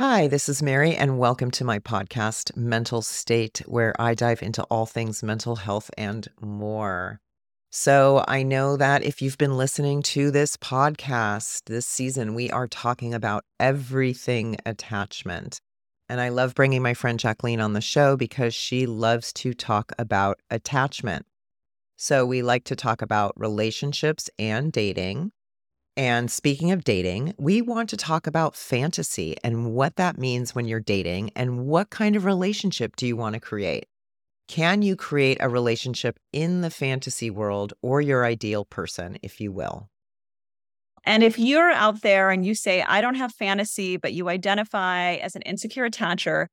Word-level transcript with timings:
Hi, 0.00 0.28
this 0.28 0.48
is 0.48 0.62
Mary, 0.62 0.96
and 0.96 1.18
welcome 1.18 1.50
to 1.50 1.62
my 1.62 1.78
podcast, 1.78 2.56
Mental 2.56 3.02
State, 3.02 3.58
where 3.66 3.94
I 4.00 4.14
dive 4.14 4.42
into 4.42 4.62
all 4.70 4.86
things 4.86 5.22
mental 5.22 5.56
health 5.56 5.90
and 5.98 6.26
more. 6.40 7.20
So, 7.70 8.24
I 8.26 8.42
know 8.42 8.78
that 8.78 9.02
if 9.02 9.20
you've 9.20 9.36
been 9.36 9.58
listening 9.58 10.00
to 10.04 10.30
this 10.30 10.56
podcast 10.56 11.64
this 11.66 11.84
season, 11.84 12.32
we 12.34 12.50
are 12.50 12.66
talking 12.66 13.12
about 13.12 13.44
everything 13.60 14.56
attachment. 14.64 15.60
And 16.08 16.18
I 16.18 16.30
love 16.30 16.54
bringing 16.54 16.80
my 16.80 16.94
friend 16.94 17.20
Jacqueline 17.20 17.60
on 17.60 17.74
the 17.74 17.82
show 17.82 18.16
because 18.16 18.54
she 18.54 18.86
loves 18.86 19.34
to 19.34 19.52
talk 19.52 19.92
about 19.98 20.40
attachment. 20.50 21.26
So, 21.98 22.24
we 22.24 22.40
like 22.40 22.64
to 22.64 22.74
talk 22.74 23.02
about 23.02 23.38
relationships 23.38 24.30
and 24.38 24.72
dating. 24.72 25.32
And 25.96 26.30
speaking 26.30 26.70
of 26.70 26.84
dating, 26.84 27.34
we 27.38 27.60
want 27.60 27.90
to 27.90 27.96
talk 27.96 28.26
about 28.26 28.56
fantasy 28.56 29.36
and 29.42 29.74
what 29.74 29.96
that 29.96 30.18
means 30.18 30.54
when 30.54 30.66
you're 30.66 30.80
dating 30.80 31.30
and 31.36 31.66
what 31.66 31.90
kind 31.90 32.16
of 32.16 32.24
relationship 32.24 32.96
do 32.96 33.06
you 33.06 33.16
want 33.16 33.34
to 33.34 33.40
create. 33.40 33.86
Can 34.48 34.82
you 34.82 34.96
create 34.96 35.38
a 35.40 35.48
relationship 35.48 36.18
in 36.32 36.60
the 36.60 36.70
fantasy 36.70 37.30
world 37.30 37.72
or 37.82 38.00
your 38.00 38.24
ideal 38.24 38.64
person, 38.64 39.18
if 39.22 39.40
you 39.40 39.52
will? 39.52 39.88
And 41.04 41.22
if 41.22 41.38
you're 41.38 41.70
out 41.70 42.02
there 42.02 42.30
and 42.30 42.44
you 42.44 42.54
say, 42.54 42.82
I 42.82 43.00
don't 43.00 43.14
have 43.14 43.32
fantasy, 43.32 43.96
but 43.96 44.12
you 44.12 44.28
identify 44.28 45.14
as 45.14 45.34
an 45.34 45.42
insecure 45.42 45.88
attacher, 45.88 46.46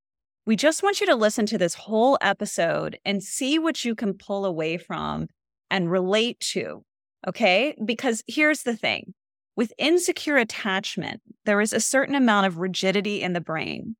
we 0.46 0.56
just 0.56 0.84
want 0.84 1.02
you 1.02 1.08
to 1.08 1.16
listen 1.16 1.46
to 1.48 1.58
this 1.58 1.74
whole 1.74 2.18
episode 2.22 2.98
and 3.04 3.22
see 3.22 3.60
what 3.60 3.84
you 3.84 3.96
can 3.96 4.14
pull 4.14 4.46
away 4.46 4.78
from 4.78 5.28
and 5.70 5.92
relate 5.92 6.40
to. 6.40 6.84
Okay. 7.28 7.76
Because 7.84 8.24
here's 8.28 8.64
the 8.64 8.76
thing 8.76 9.14
with 9.58 9.74
insecure 9.78 10.38
attachment, 10.38 11.22
there 11.46 11.60
is 11.60 11.74
a 11.74 11.82
certain 11.82 12.16
amount 12.16 12.48
of 12.48 12.60
rigidity 12.60 13.22
in 13.22 13.34
the 13.34 13.42
brain 13.42 13.98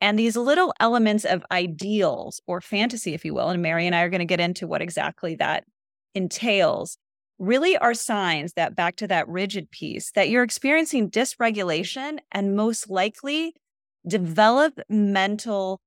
and 0.00 0.18
these 0.18 0.36
little 0.36 0.72
elements 0.80 1.24
of 1.24 1.44
ideals 1.52 2.40
or 2.46 2.60
fantasy, 2.60 3.12
if 3.12 3.24
you 3.24 3.34
will, 3.34 3.50
and 3.50 3.60
Mary 3.60 3.86
and 3.86 3.94
I 3.94 4.02
are 4.02 4.08
going 4.08 4.20
to 4.20 4.24
get 4.24 4.40
into 4.40 4.66
what 4.66 4.80
exactly 4.80 5.34
that 5.36 5.64
entails, 6.14 6.96
really 7.38 7.76
are 7.76 7.94
signs 7.94 8.54
that 8.54 8.74
back 8.74 8.96
to 8.96 9.06
that 9.08 9.28
rigid 9.28 9.70
piece 9.70 10.10
that 10.12 10.30
you're 10.30 10.42
experiencing 10.42 11.10
dysregulation 11.10 12.18
and 12.32 12.56
most 12.56 12.88
likely 12.88 13.54
developmental 14.06 15.80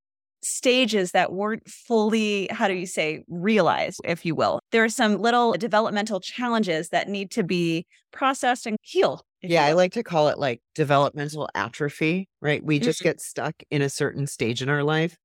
stages 0.43 1.11
that 1.11 1.31
weren't 1.31 1.67
fully, 1.67 2.47
how 2.51 2.67
do 2.67 2.73
you 2.73 2.85
say, 2.85 3.23
realized, 3.27 3.99
if 4.03 4.25
you 4.25 4.35
will. 4.35 4.59
There 4.71 4.83
are 4.83 4.89
some 4.89 5.17
little 5.19 5.53
developmental 5.53 6.19
challenges 6.19 6.89
that 6.89 7.09
need 7.09 7.31
to 7.31 7.43
be 7.43 7.85
processed 8.11 8.65
and 8.65 8.77
healed. 8.81 9.21
Yeah, 9.41 9.65
I 9.65 9.73
like 9.73 9.93
to 9.93 10.03
call 10.03 10.29
it 10.29 10.39
like 10.39 10.61
developmental 10.73 11.49
atrophy, 11.53 12.29
right? 12.41 12.63
We 12.63 12.79
just 12.79 12.99
mm-hmm. 12.99 13.09
get 13.09 13.21
stuck 13.21 13.55
in 13.69 13.81
a 13.81 13.89
certain 13.89 14.25
stage 14.27 14.61
in 14.61 14.69
our 14.69 14.83
life 14.83 15.17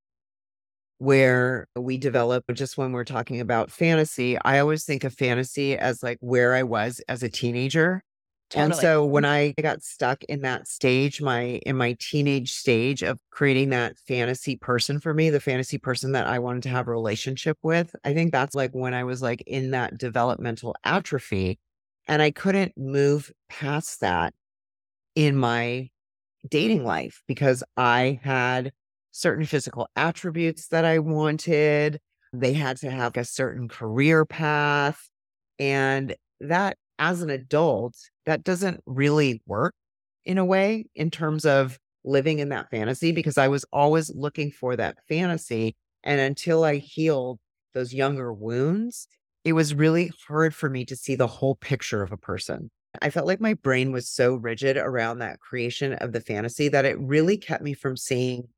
where 0.99 1.69
we 1.77 1.97
develop 1.97 2.45
just 2.53 2.77
when 2.77 2.93
we're 2.93 3.05
talking 3.05 3.41
about 3.41 3.71
fantasy. 3.71 4.37
I 4.45 4.59
always 4.59 4.85
think 4.85 5.05
of 5.05 5.15
fantasy 5.15 5.79
as 5.79 6.03
like 6.03 6.19
where 6.21 6.55
I 6.55 6.65
was 6.65 7.01
as 7.09 7.23
a 7.23 7.29
teenager 7.29 8.03
Totally. 8.51 8.65
And 8.65 8.75
so 8.75 9.05
when. 9.05 9.25
I 9.27 9.53
got 9.61 9.83
stuck 9.83 10.25
in 10.25 10.41
that 10.41 10.67
stage, 10.67 11.21
my 11.21 11.61
in 11.67 11.77
my 11.77 11.97
teenage 12.01 12.53
stage 12.53 13.03
of 13.03 13.19
creating 13.31 13.71
that 13.71 13.99
fantasy 13.99 14.57
person 14.57 15.01
for 15.01 15.13
me, 15.13 15.29
the 15.29 15.41
fantasy 15.41 15.77
person 15.77 16.13
that 16.13 16.27
I 16.27 16.39
wanted 16.39 16.63
to 16.65 16.71
have 16.71 16.89
a 16.89 16.93
relationship 16.93 17.59
with, 17.63 17.95
I 18.05 18.15
think 18.15 18.33
that's 18.33 18.55
like 18.55 18.73
when 18.73 18.95
I 18.95 19.05
was 19.05 19.21
like 19.21 19.43
in 19.47 19.73
that 19.73 19.99
developmental 19.99 20.75
atrophy 20.83 21.59
and 22.07 22.23
I 22.23 22.31
couldn't 22.31 22.73
move 22.79 23.31
past 23.51 24.01
that 24.01 24.33
in 25.15 25.37
my 25.37 25.91
dating 26.49 26.85
life 26.85 27.23
because 27.27 27.63
I 27.77 28.21
had 28.23 28.73
certain 29.11 29.45
physical 29.45 29.89
attributes 29.97 30.69
that 30.69 30.85
I 30.87 31.01
wanted. 31.01 32.01
They 32.33 32.55
had 32.55 32.79
to 32.79 32.91
have 32.91 33.17
a 33.17 33.25
certain 33.25 33.69
career 33.69 34.25
path 34.25 35.09
and 35.59 36.15
that 36.41 36.79
as 36.99 37.23
an 37.23 37.31
adult, 37.31 37.97
that 38.27 38.45
doesn't 38.45 38.83
really 38.87 39.43
work 39.47 39.75
in 40.25 40.39
a 40.39 40.45
way 40.45 40.87
in 40.95 41.11
terms 41.11 41.45
of 41.45 41.79
living 42.05 42.39
in 42.39 42.49
that 42.51 42.71
fantasy 42.71 43.13
because 43.13 43.39
I 43.39 43.49
was 43.49 43.65
always 43.73 44.15
looking 44.15 44.51
for 44.51 44.77
that 44.77 44.99
fantasy. 45.09 45.77
And 46.05 46.21
until 46.21 46.65
I 46.65 46.77
healed 46.77 47.39
those 47.75 47.95
younger 47.95 48.33
wounds, 48.33 49.09
it 49.45 49.53
was 49.53 49.75
really 49.75 50.11
hard 50.27 50.55
for 50.55 50.69
me 50.69 50.85
to 50.87 50.97
see 50.97 51.15
the 51.15 51.27
whole 51.27 51.55
picture 51.55 52.03
of 52.03 52.13
a 52.13 52.17
person. 52.17 52.71
I 53.01 53.11
felt 53.11 53.27
like 53.27 53.41
my 53.41 53.55
brain 53.55 53.93
was 53.93 54.09
so 54.09 54.35
rigid 54.35 54.77
around 54.77 55.19
that 55.19 55.41
creation 55.41 55.93
of 55.95 56.13
the 56.13 56.21
fantasy 56.21 56.69
that 56.69 56.85
it 56.85 56.99
really 56.99 57.37
kept 57.37 57.63
me 57.63 57.75
from 57.75 57.97
seeing 57.97 58.49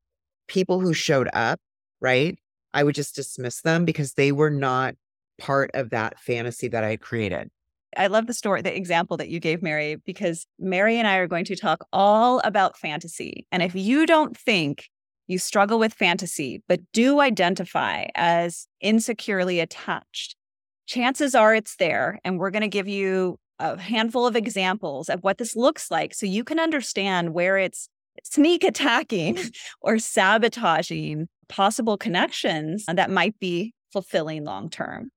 people 0.47 0.79
who 0.79 0.93
showed 0.93 1.29
up, 1.33 1.59
right? 1.99 2.37
I 2.73 2.83
would 2.83 2.95
just 2.95 3.15
dismiss 3.15 3.61
them 3.61 3.85
because 3.85 4.13
they 4.13 4.31
were 4.31 4.49
not 4.49 4.95
part 5.37 5.71
of 5.73 5.89
that 5.89 6.19
fantasy 6.19 6.67
that 6.69 6.83
I 6.83 6.95
created. 6.95 7.49
I 7.97 8.07
love 8.07 8.27
the 8.27 8.33
story, 8.33 8.61
the 8.61 8.75
example 8.75 9.17
that 9.17 9.29
you 9.29 9.39
gave, 9.39 9.61
Mary, 9.61 9.95
because 9.95 10.45
Mary 10.59 10.97
and 10.97 11.07
I 11.07 11.17
are 11.17 11.27
going 11.27 11.45
to 11.45 11.55
talk 11.55 11.85
all 11.91 12.39
about 12.43 12.77
fantasy. 12.77 13.45
And 13.51 13.61
if 13.61 13.75
you 13.75 14.05
don't 14.05 14.37
think 14.37 14.89
you 15.27 15.37
struggle 15.37 15.79
with 15.79 15.93
fantasy, 15.93 16.63
but 16.67 16.79
do 16.93 17.19
identify 17.19 18.05
as 18.15 18.67
insecurely 18.79 19.59
attached, 19.59 20.35
chances 20.87 21.35
are 21.35 21.55
it's 21.55 21.75
there. 21.77 22.19
And 22.23 22.39
we're 22.39 22.51
going 22.51 22.61
to 22.61 22.67
give 22.67 22.87
you 22.87 23.37
a 23.59 23.79
handful 23.79 24.25
of 24.25 24.35
examples 24.35 25.09
of 25.09 25.23
what 25.23 25.37
this 25.37 25.55
looks 25.55 25.91
like 25.91 26.13
so 26.13 26.25
you 26.25 26.43
can 26.43 26.59
understand 26.59 27.33
where 27.33 27.57
it's 27.57 27.89
sneak 28.23 28.63
attacking 28.63 29.37
or 29.81 29.99
sabotaging 29.99 31.27
possible 31.47 31.97
connections 31.97 32.85
that 32.87 33.09
might 33.09 33.39
be 33.39 33.73
fulfilling 33.91 34.43
long 34.43 34.69
term. 34.69 35.11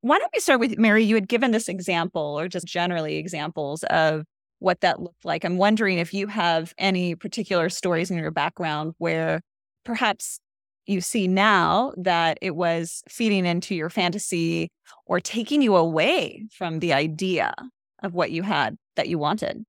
Why 0.00 0.18
don't 0.18 0.30
we 0.34 0.40
start 0.40 0.60
with 0.60 0.78
Mary? 0.78 1.02
You 1.04 1.16
had 1.16 1.28
given 1.28 1.50
this 1.50 1.68
example, 1.68 2.38
or 2.38 2.48
just 2.48 2.66
generally 2.66 3.16
examples 3.16 3.82
of 3.84 4.24
what 4.60 4.80
that 4.80 5.00
looked 5.00 5.24
like. 5.24 5.44
I'm 5.44 5.56
wondering 5.56 5.98
if 5.98 6.14
you 6.14 6.26
have 6.28 6.72
any 6.78 7.14
particular 7.14 7.68
stories 7.68 8.10
in 8.10 8.18
your 8.18 8.30
background 8.30 8.94
where 8.98 9.40
perhaps 9.84 10.40
you 10.86 11.00
see 11.00 11.28
now 11.28 11.92
that 11.96 12.38
it 12.40 12.56
was 12.56 13.02
feeding 13.08 13.44
into 13.44 13.74
your 13.74 13.90
fantasy 13.90 14.70
or 15.06 15.20
taking 15.20 15.62
you 15.62 15.76
away 15.76 16.46
from 16.56 16.78
the 16.78 16.92
idea 16.92 17.54
of 18.02 18.14
what 18.14 18.30
you 18.30 18.42
had 18.42 18.76
that 18.96 19.08
you 19.08 19.18
wanted. 19.18 19.64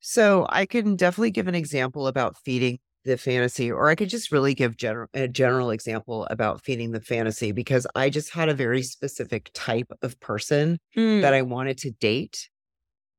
So 0.00 0.46
I 0.48 0.66
can 0.66 0.96
definitely 0.96 1.30
give 1.30 1.48
an 1.48 1.54
example 1.54 2.06
about 2.06 2.36
feeding 2.44 2.78
the 3.04 3.16
fantasy, 3.16 3.70
or 3.70 3.88
I 3.88 3.94
could 3.94 4.08
just 4.08 4.32
really 4.32 4.54
give 4.54 4.76
general 4.76 5.08
a 5.14 5.28
general 5.28 5.70
example 5.70 6.26
about 6.30 6.62
feeding 6.62 6.92
the 6.92 7.00
fantasy 7.00 7.52
because 7.52 7.86
I 7.94 8.10
just 8.10 8.30
had 8.30 8.48
a 8.48 8.54
very 8.54 8.82
specific 8.82 9.50
type 9.54 9.90
of 10.02 10.18
person 10.20 10.78
mm. 10.96 11.20
that 11.22 11.34
I 11.34 11.42
wanted 11.42 11.78
to 11.78 11.90
date. 11.92 12.48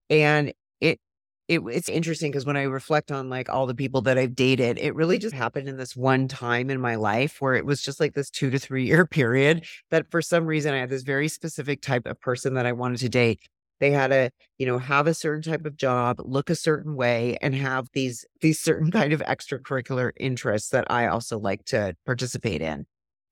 And 0.10 0.54
it 0.80 1.00
it 1.48 1.62
it's 1.70 1.90
interesting 1.90 2.32
because 2.32 2.46
when 2.46 2.58
I 2.58 2.64
reflect 2.64 3.12
on 3.12 3.30
like 3.30 3.50
all 3.50 3.66
the 3.66 3.76
people 3.76 4.02
that 4.02 4.18
I've 4.18 4.36
dated, 4.36 4.78
it 4.80 4.96
really 4.96 5.18
just 5.18 5.36
happened 5.36 5.68
in 5.68 5.78
this 5.78 5.96
one 5.96 6.28
time 6.28 6.70
in 6.70 6.80
my 6.80 6.96
life 6.96 7.42
where 7.42 7.56
it 7.56 7.66
was 7.66 7.82
just 7.82 8.00
like 8.00 8.14
this 8.14 8.30
two 8.30 8.50
to 8.50 8.60
three 8.60 8.86
year 8.86 9.06
period 9.08 9.66
that 9.92 10.10
for 10.10 10.22
some 10.22 10.46
reason 10.46 10.74
I 10.74 10.78
had 10.78 10.90
this 10.90 11.04
very 11.04 11.28
specific 11.28 11.82
type 11.82 12.06
of 12.06 12.20
person 12.22 12.54
that 12.54 12.66
I 12.66 12.72
wanted 12.72 13.00
to 13.00 13.10
date 13.10 13.48
they 13.84 13.92
had 13.92 14.08
to 14.08 14.32
you 14.58 14.66
know 14.66 14.78
have 14.78 15.08
a 15.08 15.14
certain 15.14 15.42
type 15.42 15.66
of 15.66 15.76
job 15.76 16.16
look 16.24 16.50
a 16.50 16.56
certain 16.56 16.96
way 16.96 17.38
and 17.42 17.54
have 17.54 17.90
these 17.94 18.26
these 18.42 18.60
certain 18.60 18.90
kind 19.00 19.12
of 19.12 19.20
extracurricular 19.22 20.12
interests 20.18 20.70
that 20.70 20.90
i 20.90 21.06
also 21.06 21.38
like 21.38 21.66
to 21.66 21.94
participate 22.06 22.62
in. 22.62 22.86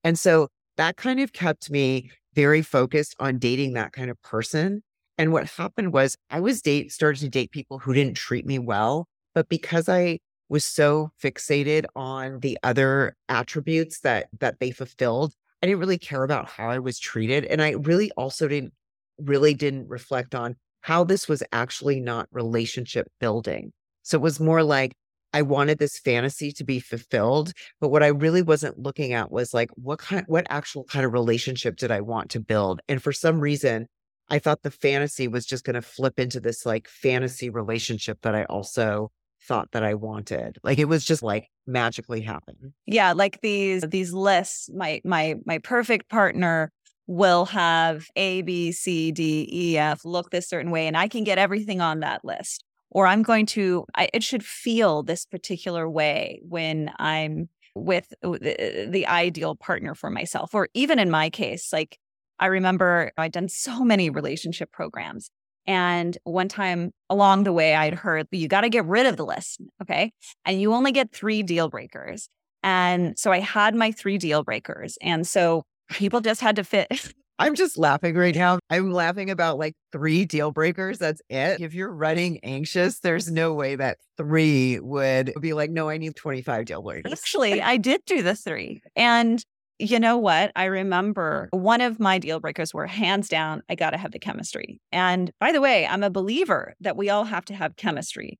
And 0.04 0.18
so 0.18 0.48
that 0.76 0.96
kind 0.96 1.20
of 1.20 1.32
kept 1.32 1.70
me 1.70 2.10
very 2.34 2.60
focused 2.60 3.14
on 3.18 3.38
dating 3.38 3.74
that 3.74 3.92
kind 3.92 4.10
of 4.10 4.20
person. 4.22 4.82
And 5.16 5.32
what 5.32 5.46
happened 5.46 5.92
was 5.92 6.16
i 6.28 6.38
was 6.38 6.60
date 6.60 6.92
started 6.92 7.20
to 7.20 7.28
date 7.30 7.50
people 7.50 7.78
who 7.78 7.94
didn't 7.94 8.16
treat 8.16 8.44
me 8.44 8.58
well 8.58 9.06
but 9.34 9.48
because 9.48 9.88
i 9.88 10.18
was 10.50 10.66
so 10.66 11.10
fixated 11.22 11.86
on 11.96 12.40
the 12.40 12.58
other 12.62 13.16
attributes 13.28 14.00
that 14.00 14.28
that 14.40 14.60
they 14.60 14.70
fulfilled 14.70 15.32
i 15.62 15.66
didn't 15.66 15.80
really 15.80 15.98
care 15.98 16.24
about 16.24 16.48
how 16.48 16.68
i 16.68 16.78
was 16.78 16.98
treated 16.98 17.44
and 17.44 17.62
i 17.62 17.70
really 17.70 18.10
also 18.16 18.48
didn't 18.48 18.72
really 19.24 19.54
didn't 19.54 19.88
reflect 19.88 20.34
on 20.34 20.56
how 20.82 21.04
this 21.04 21.28
was 21.28 21.42
actually 21.52 22.00
not 22.00 22.28
relationship 22.32 23.06
building. 23.20 23.72
So 24.02 24.18
it 24.18 24.22
was 24.22 24.40
more 24.40 24.62
like 24.62 24.92
I 25.32 25.42
wanted 25.42 25.78
this 25.78 25.98
fantasy 25.98 26.52
to 26.52 26.64
be 26.64 26.78
fulfilled, 26.80 27.52
but 27.80 27.88
what 27.88 28.02
I 28.02 28.08
really 28.08 28.42
wasn't 28.42 28.78
looking 28.78 29.12
at 29.12 29.30
was 29.30 29.54
like 29.54 29.70
what 29.74 29.98
kind 29.98 30.24
what 30.26 30.46
actual 30.50 30.84
kind 30.84 31.06
of 31.06 31.12
relationship 31.12 31.76
did 31.76 31.90
I 31.90 32.00
want 32.00 32.30
to 32.30 32.40
build? 32.40 32.80
And 32.88 33.02
for 33.02 33.12
some 33.12 33.40
reason, 33.40 33.86
I 34.28 34.38
thought 34.38 34.62
the 34.62 34.70
fantasy 34.70 35.28
was 35.28 35.46
just 35.46 35.64
going 35.64 35.74
to 35.74 35.82
flip 35.82 36.18
into 36.18 36.40
this 36.40 36.66
like 36.66 36.88
fantasy 36.88 37.48
relationship 37.48 38.18
that 38.22 38.34
I 38.34 38.44
also 38.44 39.10
thought 39.42 39.70
that 39.72 39.82
I 39.82 39.94
wanted. 39.94 40.58
Like 40.62 40.78
it 40.78 40.86
was 40.86 41.04
just 41.04 41.22
like 41.22 41.48
magically 41.66 42.20
happen. 42.20 42.74
Yeah, 42.86 43.12
like 43.12 43.40
these 43.40 43.82
these 43.82 44.12
lists, 44.12 44.70
my 44.74 45.00
my 45.04 45.36
my 45.46 45.58
perfect 45.58 46.08
partner 46.10 46.70
will 47.06 47.46
have 47.46 48.06
A, 48.16 48.42
B, 48.42 48.72
C, 48.72 49.12
D, 49.12 49.48
E, 49.52 49.78
F 49.78 50.04
look 50.04 50.30
this 50.30 50.48
certain 50.48 50.70
way, 50.70 50.86
and 50.86 50.96
I 50.96 51.08
can 51.08 51.24
get 51.24 51.38
everything 51.38 51.80
on 51.80 52.00
that 52.00 52.24
list. 52.24 52.64
or 52.92 53.06
I'm 53.06 53.22
going 53.22 53.46
to, 53.46 53.86
I, 53.96 54.08
it 54.12 54.22
should 54.22 54.44
feel 54.44 55.02
this 55.02 55.24
particular 55.24 55.88
way 55.88 56.40
when 56.46 56.92
I'm 56.98 57.48
with 57.74 58.12
the, 58.20 58.86
the 58.90 59.06
ideal 59.06 59.56
partner 59.56 59.94
for 59.94 60.10
myself. 60.10 60.54
Or 60.54 60.68
even 60.74 60.98
in 60.98 61.10
my 61.10 61.30
case, 61.30 61.72
like 61.72 61.98
I 62.38 62.46
remember 62.46 63.10
I'd 63.16 63.32
done 63.32 63.48
so 63.48 63.82
many 63.82 64.10
relationship 64.10 64.70
programs. 64.72 65.30
And 65.66 66.18
one 66.24 66.48
time 66.48 66.90
along 67.08 67.44
the 67.44 67.52
way, 67.52 67.74
I'd 67.74 67.94
heard 67.94 68.26
you 68.30 68.48
got 68.48 68.62
to 68.62 68.68
get 68.68 68.84
rid 68.84 69.06
of 69.06 69.16
the 69.16 69.24
list. 69.24 69.60
Okay. 69.80 70.12
And 70.44 70.60
you 70.60 70.74
only 70.74 70.92
get 70.92 71.12
three 71.12 71.42
deal 71.42 71.68
breakers. 71.68 72.28
And 72.62 73.18
so 73.18 73.32
I 73.32 73.40
had 73.40 73.74
my 73.74 73.90
three 73.90 74.18
deal 74.18 74.42
breakers. 74.44 74.98
And 75.00 75.26
so 75.26 75.62
people 75.92 76.20
just 76.20 76.40
had 76.40 76.56
to 76.56 76.64
fit. 76.64 77.12
I'm 77.38 77.54
just 77.54 77.76
laughing 77.76 78.14
right 78.14 78.34
now. 78.34 78.58
I'm 78.70 78.92
laughing 78.92 79.30
about 79.30 79.58
like 79.58 79.74
three 79.90 80.24
deal 80.24 80.52
breakers. 80.52 80.98
That's 80.98 81.20
it. 81.28 81.60
If 81.60 81.74
you're 81.74 81.92
running 81.92 82.38
anxious, 82.44 83.00
there's 83.00 83.30
no 83.30 83.52
way 83.52 83.74
that 83.74 83.98
three 84.16 84.78
would 84.78 85.32
be 85.40 85.52
like, 85.52 85.70
no, 85.70 85.88
I 85.88 85.98
need 85.98 86.14
25 86.14 86.66
deal 86.66 86.82
breakers. 86.82 87.12
Actually, 87.12 87.60
I 87.60 87.78
did 87.78 88.02
do 88.06 88.22
the 88.22 88.36
three. 88.36 88.80
And 88.94 89.44
you 89.80 89.98
know 89.98 90.18
what? 90.18 90.52
I 90.54 90.66
remember 90.66 91.48
one 91.50 91.80
of 91.80 91.98
my 91.98 92.18
deal 92.18 92.38
breakers 92.38 92.72
were 92.72 92.86
hands 92.86 93.28
down, 93.28 93.62
I 93.68 93.74
got 93.74 93.90
to 93.90 93.96
have 93.96 94.12
the 94.12 94.20
chemistry. 94.20 94.80
And 94.92 95.32
by 95.40 95.50
the 95.50 95.60
way, 95.60 95.86
I'm 95.86 96.04
a 96.04 96.10
believer 96.10 96.74
that 96.80 96.96
we 96.96 97.10
all 97.10 97.24
have 97.24 97.44
to 97.46 97.54
have 97.54 97.74
chemistry. 97.74 98.38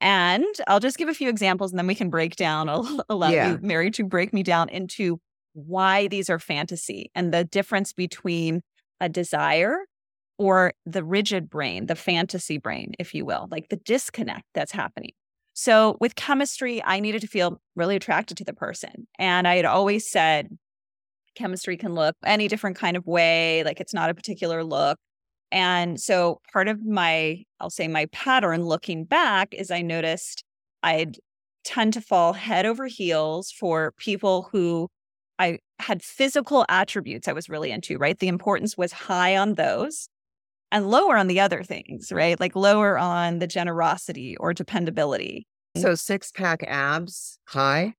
And 0.00 0.44
I'll 0.68 0.80
just 0.80 0.98
give 0.98 1.08
a 1.08 1.14
few 1.14 1.28
examples 1.28 1.72
and 1.72 1.78
then 1.78 1.86
we 1.86 1.94
can 1.94 2.10
break 2.10 2.36
down, 2.36 2.68
I'll 2.68 3.04
allow 3.08 3.30
yeah. 3.30 3.52
you, 3.52 3.58
Mary, 3.62 3.90
to 3.92 4.04
break 4.04 4.32
me 4.32 4.42
down 4.42 4.68
into 4.68 5.20
why 5.54 6.08
these 6.08 6.30
are 6.30 6.38
fantasy 6.38 7.10
and 7.14 7.32
the 7.32 7.44
difference 7.44 7.92
between 7.92 8.62
a 9.00 9.08
desire 9.08 9.78
or 10.38 10.72
the 10.86 11.04
rigid 11.04 11.50
brain, 11.50 11.86
the 11.86 11.94
fantasy 11.94 12.58
brain, 12.58 12.92
if 12.98 13.14
you 13.14 13.24
will, 13.24 13.48
like 13.50 13.68
the 13.68 13.76
disconnect 13.76 14.44
that's 14.54 14.72
happening. 14.72 15.12
So 15.54 15.96
with 16.00 16.14
chemistry, 16.14 16.82
I 16.82 17.00
needed 17.00 17.20
to 17.20 17.26
feel 17.26 17.60
really 17.76 17.96
attracted 17.96 18.38
to 18.38 18.44
the 18.44 18.54
person. 18.54 19.06
And 19.18 19.46
I 19.46 19.56
had 19.56 19.66
always 19.66 20.10
said 20.10 20.48
chemistry 21.34 21.76
can 21.76 21.94
look 21.94 22.16
any 22.24 22.48
different 22.48 22.76
kind 22.76 22.96
of 22.96 23.06
way, 23.06 23.62
like 23.64 23.80
it's 23.80 23.94
not 23.94 24.10
a 24.10 24.14
particular 24.14 24.64
look. 24.64 24.98
And 25.50 26.00
so 26.00 26.40
part 26.52 26.68
of 26.68 26.84
my, 26.84 27.44
I'll 27.60 27.70
say 27.70 27.86
my 27.86 28.06
pattern 28.06 28.64
looking 28.64 29.04
back 29.04 29.52
is 29.52 29.70
I 29.70 29.82
noticed 29.82 30.44
I'd 30.82 31.18
tend 31.64 31.92
to 31.92 32.00
fall 32.00 32.32
head 32.32 32.66
over 32.66 32.86
heels 32.86 33.52
for 33.52 33.92
people 33.98 34.48
who 34.50 34.88
I 35.42 35.58
had 35.80 36.02
physical 36.02 36.64
attributes 36.68 37.26
I 37.26 37.32
was 37.32 37.48
really 37.48 37.72
into, 37.72 37.98
right? 37.98 38.16
The 38.16 38.28
importance 38.28 38.76
was 38.76 38.92
high 38.92 39.36
on 39.36 39.54
those 39.54 40.08
and 40.70 40.88
lower 40.88 41.16
on 41.16 41.26
the 41.26 41.40
other 41.40 41.64
things, 41.64 42.12
right? 42.12 42.38
Like 42.38 42.54
lower 42.54 42.96
on 42.96 43.40
the 43.40 43.48
generosity 43.48 44.36
or 44.36 44.54
dependability. 44.54 45.48
So 45.76 45.96
six 45.96 46.30
pack 46.30 46.62
abs 46.68 47.40
high? 47.48 47.94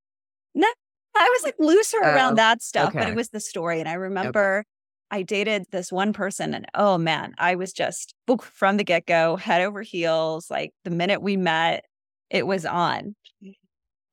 No, 0.55 0.69
I 1.15 1.29
was 1.35 1.43
like 1.43 1.55
looser 1.59 1.97
oh, 2.01 2.07
around 2.07 2.35
that 2.35 2.61
stuff, 2.61 2.89
okay. 2.89 2.99
but 2.99 3.09
it 3.09 3.15
was 3.15 3.29
the 3.29 3.41
story. 3.41 3.81
And 3.81 3.89
I 3.89 3.93
remember 3.93 4.59
okay. 4.59 5.19
I 5.19 5.23
dated 5.23 5.65
this 5.71 5.91
one 5.91 6.13
person 6.13 6.53
and 6.53 6.65
oh 6.75 6.97
man, 6.97 7.33
I 7.37 7.55
was 7.55 7.73
just 7.73 8.15
from 8.39 8.77
the 8.77 8.85
get 8.85 9.05
go, 9.05 9.35
head 9.35 9.61
over 9.61 9.81
heels. 9.81 10.49
Like 10.49 10.71
the 10.85 10.91
minute 10.91 11.21
we 11.21 11.35
met, 11.35 11.83
it 12.29 12.47
was 12.47 12.65
on. 12.65 13.15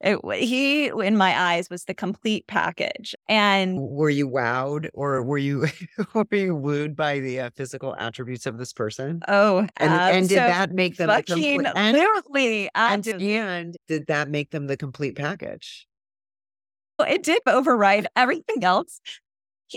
It, 0.02 0.18
he, 0.38 0.86
in 0.86 1.18
my 1.18 1.38
eyes, 1.38 1.68
was 1.68 1.84
the 1.84 1.92
complete 1.92 2.46
package. 2.46 3.14
And 3.28 3.78
were 3.78 4.08
you 4.08 4.28
wowed, 4.28 4.88
or 4.94 5.22
were 5.22 5.38
you 5.38 5.66
were 6.14 6.26
you 6.30 6.56
wooed 6.56 6.96
by 6.96 7.18
the 7.18 7.40
uh, 7.40 7.50
physical 7.54 7.94
attributes 7.98 8.46
of 8.46 8.56
this 8.56 8.72
person? 8.72 9.20
Oh, 9.28 9.66
and, 9.76 9.92
and 9.92 10.28
did 10.28 10.38
that 10.38 10.72
make 10.72 10.96
them 10.96 11.08
the 11.08 11.22
complete? 11.22 11.60
And, 11.76 11.96
literally, 11.96 12.70
and, 12.74 13.06
and 13.06 13.76
did 13.88 14.06
that 14.06 14.28
make 14.28 14.50
them 14.50 14.66
the 14.66 14.76
complete 14.76 15.16
package? 15.16 15.86
It 17.00 17.22
did 17.22 17.40
override 17.46 18.06
everything 18.16 18.64
else, 18.64 19.00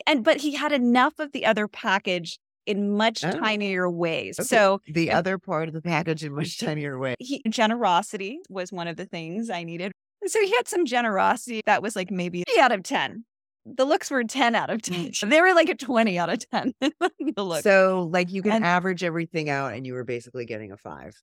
and 0.08 0.24
but 0.24 0.38
he 0.38 0.56
had 0.56 0.72
enough 0.72 1.20
of 1.20 1.34
the 1.34 1.46
other 1.46 1.68
package 1.68 2.40
in 2.66 2.96
much 2.96 3.24
oh. 3.24 3.32
tinier 3.32 3.90
ways. 3.90 4.40
Okay. 4.40 4.48
So 4.48 4.82
the 4.88 5.12
other 5.12 5.38
part 5.38 5.68
of 5.68 5.74
the 5.74 5.82
package 5.82 6.24
in 6.24 6.34
much 6.34 6.58
tinier 6.60 6.98
ways. 6.98 7.18
He, 7.20 7.42
generosity 7.50 8.40
was 8.50 8.72
one 8.72 8.88
of 8.88 8.96
the 8.96 9.06
things 9.06 9.50
I 9.50 9.64
needed. 9.64 9.92
So 10.28 10.42
he 10.42 10.52
had 10.56 10.68
some 10.68 10.86
generosity 10.86 11.62
that 11.66 11.82
was 11.82 11.96
like 11.96 12.12
maybe 12.12 12.44
three 12.48 12.62
out 12.62 12.72
of 12.72 12.84
10. 12.84 13.26
The 13.66 13.86
looks 13.86 14.12
were 14.12 14.24
10 14.24 14.56
out 14.56 14.70
of 14.70 14.82
10. 14.82 15.12
Mm. 15.12 15.30
They 15.30 15.42
were 15.42 15.54
like 15.54 15.70
a 15.70 15.76
20 15.76 16.20
out 16.20 16.30
of 16.30 16.50
10. 16.50 16.74
the 16.82 17.44
look. 17.44 17.64
So, 17.64 18.10
like, 18.12 18.32
you 18.32 18.42
can 18.42 18.52
and, 18.52 18.66
average 18.66 19.04
everything 19.04 19.50
out 19.50 19.74
and 19.74 19.88
you 19.88 19.94
were 19.94 20.04
basically 20.04 20.46
getting 20.46 20.72
a 20.74 20.78
five. 20.78 21.16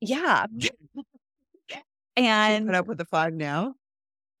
Yeah. 0.00 0.44
and 2.16 2.66
put 2.66 2.74
up 2.74 2.86
with 2.86 3.00
a 3.00 3.06
five 3.06 3.32
now? 3.32 3.74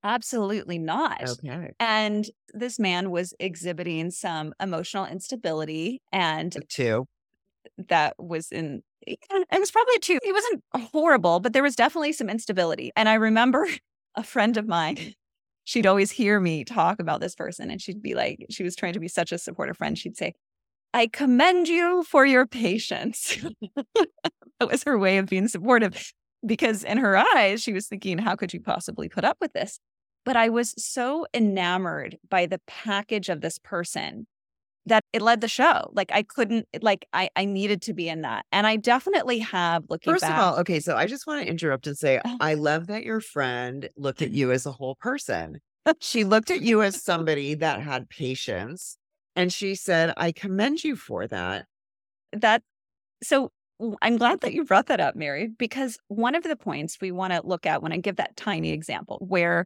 Absolutely 0.04 0.78
not. 0.78 1.28
Okay. 1.28 1.72
And 1.80 2.28
this 2.52 2.78
man 2.78 3.10
was 3.10 3.34
exhibiting 3.40 4.10
some 4.10 4.52
emotional 4.60 5.06
instability 5.06 6.02
and 6.12 6.56
two. 6.68 7.06
That 7.88 8.14
was 8.18 8.52
in 8.52 8.82
it 9.30 9.60
was 9.60 9.70
probably 9.70 9.98
two. 10.00 10.18
He 10.22 10.32
wasn't 10.32 10.62
horrible, 10.92 11.40
but 11.40 11.52
there 11.52 11.62
was 11.62 11.76
definitely 11.76 12.12
some 12.12 12.28
instability. 12.28 12.90
And 12.96 13.08
I 13.08 13.14
remember 13.14 13.66
a 14.14 14.22
friend 14.22 14.56
of 14.56 14.66
mine, 14.66 15.14
she'd 15.64 15.86
always 15.86 16.10
hear 16.10 16.40
me 16.40 16.64
talk 16.64 17.00
about 17.00 17.20
this 17.20 17.34
person, 17.34 17.70
and 17.70 17.80
she'd 17.80 18.02
be 18.02 18.14
like, 18.14 18.46
she 18.50 18.62
was 18.62 18.76
trying 18.76 18.94
to 18.94 19.00
be 19.00 19.08
such 19.08 19.32
a 19.32 19.38
supportive 19.38 19.76
friend. 19.76 19.96
She'd 19.96 20.16
say, 20.16 20.34
I 20.94 21.06
commend 21.06 21.68
you 21.68 22.02
for 22.04 22.24
your 22.24 22.46
patience. 22.46 23.38
that 23.94 24.70
was 24.70 24.82
her 24.84 24.98
way 24.98 25.18
of 25.18 25.26
being 25.26 25.48
supportive 25.48 26.12
because 26.46 26.84
in 26.84 26.98
her 26.98 27.16
eyes, 27.16 27.62
she 27.62 27.72
was 27.72 27.86
thinking, 27.86 28.18
how 28.18 28.36
could 28.36 28.54
you 28.54 28.60
possibly 28.60 29.08
put 29.08 29.24
up 29.24 29.36
with 29.40 29.52
this? 29.52 29.78
But 30.24 30.36
I 30.36 30.48
was 30.48 30.74
so 30.82 31.26
enamored 31.34 32.18
by 32.28 32.46
the 32.46 32.60
package 32.66 33.28
of 33.28 33.40
this 33.40 33.58
person 33.58 34.26
that 34.88 35.04
it 35.12 35.22
led 35.22 35.40
the 35.40 35.48
show. 35.48 35.90
Like 35.92 36.10
I 36.12 36.22
couldn't, 36.22 36.66
like 36.82 37.06
I, 37.12 37.30
I 37.36 37.44
needed 37.44 37.82
to 37.82 37.94
be 37.94 38.08
in 38.08 38.22
that. 38.22 38.44
And 38.52 38.66
I 38.66 38.76
definitely 38.76 39.38
have 39.40 39.84
looking 39.88 40.12
First 40.12 40.22
back. 40.22 40.32
of 40.32 40.38
all, 40.38 40.56
okay, 40.60 40.80
so 40.80 40.96
I 40.96 41.06
just 41.06 41.26
want 41.26 41.42
to 41.42 41.48
interrupt 41.48 41.86
and 41.86 41.96
say, 41.96 42.18
uh-huh. 42.18 42.36
I 42.40 42.54
love 42.54 42.88
that 42.88 43.04
your 43.04 43.20
friend 43.20 43.88
looked 43.96 44.22
at 44.22 44.30
you 44.30 44.52
as 44.52 44.66
a 44.66 44.72
whole 44.72 44.96
person. 44.96 45.60
she 46.00 46.24
looked 46.24 46.50
at 46.50 46.62
you 46.62 46.82
as 46.82 47.02
somebody 47.02 47.54
that 47.54 47.80
had 47.80 48.08
patience. 48.08 48.98
And 49.36 49.52
she 49.52 49.74
said, 49.74 50.12
I 50.16 50.32
commend 50.32 50.82
you 50.82 50.96
for 50.96 51.26
that. 51.28 51.66
That, 52.32 52.62
so 53.22 53.52
I'm 54.02 54.16
glad 54.16 54.40
that 54.40 54.52
you 54.52 54.64
brought 54.64 54.86
that 54.86 55.00
up, 55.00 55.14
Mary, 55.14 55.48
because 55.58 55.98
one 56.08 56.34
of 56.34 56.42
the 56.42 56.56
points 56.56 56.98
we 57.00 57.12
want 57.12 57.32
to 57.32 57.40
look 57.44 57.64
at 57.64 57.82
when 57.82 57.92
I 57.92 57.98
give 57.98 58.16
that 58.16 58.36
tiny 58.36 58.70
example 58.70 59.18
where 59.20 59.64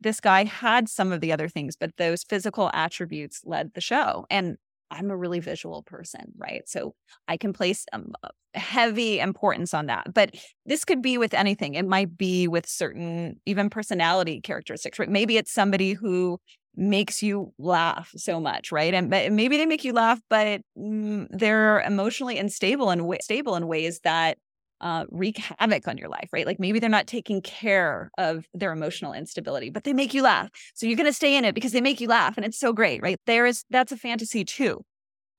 this 0.00 0.20
guy 0.20 0.44
had 0.44 0.88
some 0.88 1.12
of 1.12 1.20
the 1.20 1.32
other 1.32 1.48
things, 1.48 1.76
but 1.76 1.96
those 1.96 2.24
physical 2.24 2.70
attributes 2.72 3.42
led 3.44 3.74
the 3.74 3.80
show. 3.80 4.26
And 4.30 4.56
I'm 4.90 5.10
a 5.10 5.16
really 5.16 5.40
visual 5.40 5.82
person, 5.82 6.32
right? 6.36 6.62
So 6.66 6.94
I 7.26 7.36
can 7.36 7.52
place 7.52 7.84
um, 7.92 8.12
heavy 8.54 9.20
importance 9.20 9.74
on 9.74 9.86
that. 9.86 10.14
But 10.14 10.34
this 10.64 10.84
could 10.84 11.02
be 11.02 11.18
with 11.18 11.34
anything. 11.34 11.74
It 11.74 11.86
might 11.86 12.16
be 12.16 12.48
with 12.48 12.66
certain, 12.66 13.40
even 13.44 13.68
personality 13.70 14.40
characteristics, 14.40 14.98
right? 14.98 15.08
Maybe 15.08 15.36
it's 15.36 15.52
somebody 15.52 15.92
who 15.92 16.38
makes 16.74 17.22
you 17.22 17.52
laugh 17.58 18.12
so 18.16 18.40
much, 18.40 18.70
right? 18.70 18.94
And 18.94 19.10
maybe 19.10 19.56
they 19.56 19.66
make 19.66 19.84
you 19.84 19.92
laugh, 19.92 20.20
but 20.30 20.62
mm, 20.78 21.26
they're 21.30 21.80
emotionally 21.80 22.38
unstable 22.38 22.90
and 22.90 23.04
stable 23.20 23.56
in 23.56 23.66
ways 23.66 24.00
that 24.04 24.38
uh, 24.80 25.04
wreak 25.10 25.38
havoc 25.58 25.88
on 25.88 25.98
your 25.98 26.08
life, 26.08 26.28
right? 26.32 26.46
Like 26.46 26.60
maybe 26.60 26.78
they're 26.78 26.88
not 26.88 27.06
taking 27.06 27.40
care 27.40 28.10
of 28.18 28.46
their 28.54 28.72
emotional 28.72 29.12
instability, 29.12 29.70
but 29.70 29.84
they 29.84 29.92
make 29.92 30.14
you 30.14 30.22
laugh. 30.22 30.48
So 30.74 30.86
you're 30.86 30.96
going 30.96 31.06
to 31.06 31.12
stay 31.12 31.36
in 31.36 31.44
it 31.44 31.54
because 31.54 31.72
they 31.72 31.80
make 31.80 32.00
you 32.00 32.08
laugh 32.08 32.36
and 32.36 32.46
it's 32.46 32.58
so 32.58 32.72
great, 32.72 33.02
right? 33.02 33.18
There 33.26 33.46
is, 33.46 33.64
that's 33.70 33.92
a 33.92 33.96
fantasy 33.96 34.44
too. 34.44 34.82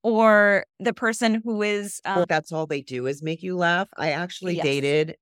Or 0.01 0.65
the 0.79 0.93
person 0.93 1.41
who 1.43 1.62
is. 1.62 2.00
Um, 2.05 2.17
well, 2.17 2.25
that's 2.27 2.53
all 2.53 2.65
they 2.65 2.81
do 2.81 3.05
is 3.05 3.22
make 3.22 3.43
you 3.43 3.58
laugh. 3.58 3.89
I 3.98 4.12
actually 4.12 4.55
yes. 4.55 4.63
dated 4.63 5.15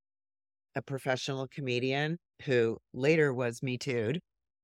a 0.75 0.83
professional 0.83 1.47
comedian 1.47 2.19
who 2.43 2.77
later 2.93 3.33
was 3.33 3.63
Me 3.63 3.79
Too'd. 3.79 4.21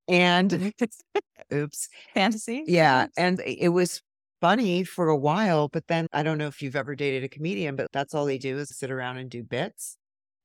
And 0.07 0.71
oops. 1.53 1.89
Fantasy? 2.13 2.63
Yeah. 2.67 3.07
And 3.17 3.41
it 3.45 3.69
was 3.69 4.01
funny 4.43 4.83
for 4.83 5.07
a 5.07 5.15
while, 5.15 5.69
but 5.69 5.87
then 5.87 6.05
I 6.11 6.21
don't 6.21 6.37
know 6.37 6.47
if 6.47 6.61
you've 6.61 6.75
ever 6.75 6.95
dated 6.95 7.23
a 7.23 7.29
comedian, 7.29 7.77
but 7.77 7.87
that's 7.93 8.13
all 8.13 8.25
they 8.25 8.37
do 8.37 8.57
is 8.57 8.77
sit 8.77 8.91
around 8.91 9.15
and 9.15 9.29
do 9.29 9.41
bits. 9.41 9.95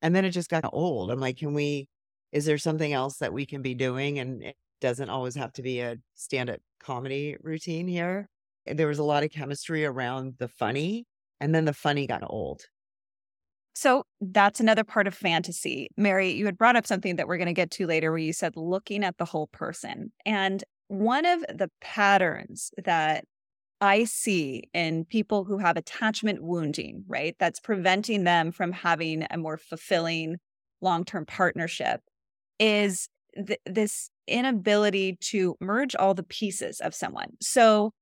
And 0.02 0.14
then 0.14 0.24
it 0.24 0.30
just 0.30 0.48
got 0.48 0.70
old. 0.72 1.10
I'm 1.10 1.18
like, 1.18 1.38
can 1.38 1.52
we, 1.52 1.88
is 2.30 2.44
there 2.44 2.58
something 2.58 2.92
else 2.92 3.16
that 3.16 3.32
we 3.32 3.44
can 3.44 3.60
be 3.60 3.74
doing? 3.74 4.20
And 4.20 4.40
it 4.40 4.54
doesn't 4.80 5.10
always 5.10 5.34
have 5.34 5.52
to 5.54 5.62
be 5.62 5.80
a 5.80 5.96
stand 6.14 6.48
up 6.48 6.60
comedy 6.78 7.36
routine 7.40 7.88
here. 7.88 8.28
There 8.66 8.86
was 8.86 9.00
a 9.00 9.02
lot 9.02 9.24
of 9.24 9.32
chemistry 9.32 9.84
around 9.84 10.34
the 10.38 10.46
funny, 10.46 11.04
and 11.40 11.52
then 11.52 11.64
the 11.64 11.72
funny 11.72 12.06
got 12.06 12.22
old. 12.24 12.60
So 13.74 14.04
that's 14.20 14.60
another 14.60 14.84
part 14.84 15.08
of 15.08 15.14
fantasy. 15.14 15.88
Mary, 15.96 16.30
you 16.30 16.46
had 16.46 16.56
brought 16.56 16.76
up 16.76 16.86
something 16.86 17.16
that 17.16 17.26
we're 17.26 17.36
going 17.36 17.46
to 17.46 17.52
get 17.52 17.72
to 17.72 17.86
later 17.88 18.12
where 18.12 18.18
you 18.18 18.32
said 18.32 18.52
looking 18.54 19.02
at 19.02 19.18
the 19.18 19.24
whole 19.24 19.48
person. 19.48 20.12
And 20.24 20.62
one 20.86 21.26
of 21.26 21.40
the 21.48 21.68
patterns 21.80 22.70
that 22.84 23.24
I 23.80 24.04
see 24.04 24.64
in 24.74 25.04
people 25.04 25.44
who 25.44 25.58
have 25.58 25.76
attachment 25.76 26.42
wounding, 26.42 27.04
right? 27.06 27.36
That's 27.38 27.60
preventing 27.60 28.24
them 28.24 28.50
from 28.50 28.72
having 28.72 29.26
a 29.30 29.38
more 29.38 29.56
fulfilling 29.56 30.36
long 30.80 31.04
term 31.04 31.26
partnership 31.26 32.00
is 32.58 33.08
th- 33.34 33.60
this 33.66 34.10
inability 34.26 35.16
to 35.20 35.56
merge 35.60 35.94
all 35.94 36.14
the 36.14 36.22
pieces 36.22 36.80
of 36.80 36.94
someone. 36.94 37.30
So 37.40 37.92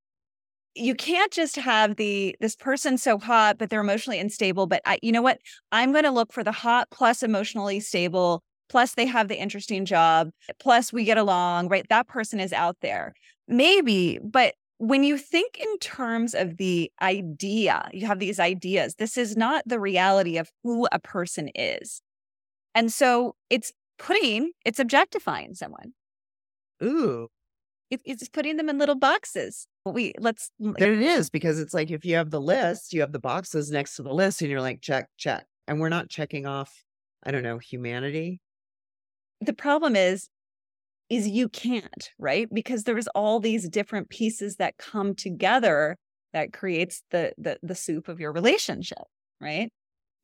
you 0.74 0.94
can't 0.94 1.32
just 1.32 1.56
have 1.56 1.96
the 1.96 2.36
this 2.40 2.54
person 2.54 2.98
so 2.98 3.18
hot 3.18 3.56
but 3.56 3.70
they're 3.70 3.80
emotionally 3.80 4.18
unstable 4.18 4.66
but 4.66 4.82
I 4.84 4.98
you 5.02 5.10
know 5.10 5.22
what 5.22 5.38
I'm 5.72 5.92
going 5.92 6.04
to 6.04 6.10
look 6.10 6.32
for 6.34 6.44
the 6.44 6.52
hot 6.52 6.88
plus 6.90 7.22
emotionally 7.22 7.80
stable 7.80 8.42
plus 8.68 8.94
they 8.94 9.06
have 9.06 9.28
the 9.28 9.40
interesting 9.40 9.86
job 9.86 10.28
plus 10.60 10.92
we 10.92 11.04
get 11.04 11.16
along 11.16 11.68
right 11.68 11.86
that 11.88 12.08
person 12.08 12.40
is 12.40 12.52
out 12.52 12.76
there 12.82 13.14
maybe 13.48 14.18
but 14.22 14.54
when 14.78 15.02
you 15.04 15.16
think 15.16 15.58
in 15.58 15.78
terms 15.78 16.34
of 16.34 16.56
the 16.58 16.90
idea 17.00 17.88
you 17.92 18.06
have 18.06 18.18
these 18.18 18.38
ideas 18.38 18.96
this 18.96 19.16
is 19.16 19.36
not 19.36 19.62
the 19.66 19.80
reality 19.80 20.36
of 20.36 20.50
who 20.62 20.86
a 20.92 20.98
person 20.98 21.48
is 21.54 22.02
and 22.74 22.92
so 22.92 23.34
it's 23.50 23.72
putting 23.98 24.52
it's 24.64 24.78
objectifying 24.78 25.54
someone 25.54 25.92
Ooh. 26.82 27.28
it, 27.90 28.00
it's 28.04 28.28
putting 28.28 28.56
them 28.56 28.68
in 28.68 28.78
little 28.78 28.96
boxes 28.96 29.66
we 29.92 30.12
let's 30.18 30.50
There 30.58 30.92
it 30.92 31.00
is 31.00 31.30
because 31.30 31.60
it's 31.60 31.74
like 31.74 31.90
if 31.90 32.04
you 32.04 32.16
have 32.16 32.30
the 32.30 32.40
list, 32.40 32.92
you 32.92 33.00
have 33.00 33.12
the 33.12 33.20
boxes 33.20 33.70
next 33.70 33.96
to 33.96 34.02
the 34.02 34.12
list 34.12 34.42
and 34.42 34.50
you're 34.50 34.60
like 34.60 34.80
check 34.80 35.08
check. 35.16 35.46
And 35.68 35.80
we're 35.80 35.88
not 35.88 36.08
checking 36.08 36.46
off 36.46 36.84
I 37.24 37.30
don't 37.30 37.42
know, 37.42 37.58
humanity. 37.58 38.40
the 39.40 39.52
problem 39.52 39.96
is 39.96 40.28
is 41.08 41.28
you 41.28 41.48
can't 41.48 42.10
right? 42.18 42.48
Because 42.52 42.84
there's 42.84 43.08
all 43.08 43.40
these 43.40 43.68
different 43.68 44.08
pieces 44.10 44.56
that 44.56 44.76
come 44.78 45.14
together 45.14 45.96
that 46.32 46.52
creates 46.52 47.02
the 47.10 47.32
the 47.38 47.58
the 47.62 47.74
soup 47.74 48.08
of 48.08 48.20
your 48.20 48.32
relationship 48.32 49.04
right? 49.40 49.70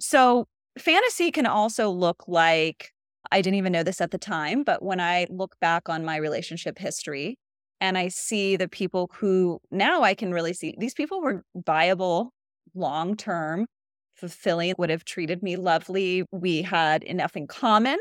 So 0.00 0.46
fantasy 0.78 1.30
can 1.30 1.46
also 1.46 1.90
look 1.90 2.24
like 2.26 2.90
i 3.30 3.40
didn't 3.42 3.58
even 3.58 3.72
know 3.72 3.82
this 3.82 4.00
at 4.00 4.10
the 4.10 4.18
time 4.18 4.62
but 4.62 4.82
when 4.82 5.00
i 5.00 5.26
look 5.28 5.54
back 5.60 5.88
on 5.88 6.04
my 6.04 6.16
relationship 6.16 6.78
history 6.78 7.38
and 7.80 7.98
i 7.98 8.08
see 8.08 8.56
the 8.56 8.68
people 8.68 9.10
who 9.14 9.60
now 9.70 10.02
i 10.02 10.14
can 10.14 10.32
really 10.32 10.54
see 10.54 10.74
these 10.78 10.94
people 10.94 11.20
were 11.20 11.44
viable 11.54 12.32
long 12.74 13.16
term 13.16 13.66
fulfilling 14.14 14.74
would 14.78 14.90
have 14.90 15.04
treated 15.04 15.42
me 15.42 15.56
lovely. 15.56 16.24
We 16.30 16.62
had 16.62 17.02
enough 17.02 17.36
in 17.36 17.46
common 17.46 17.98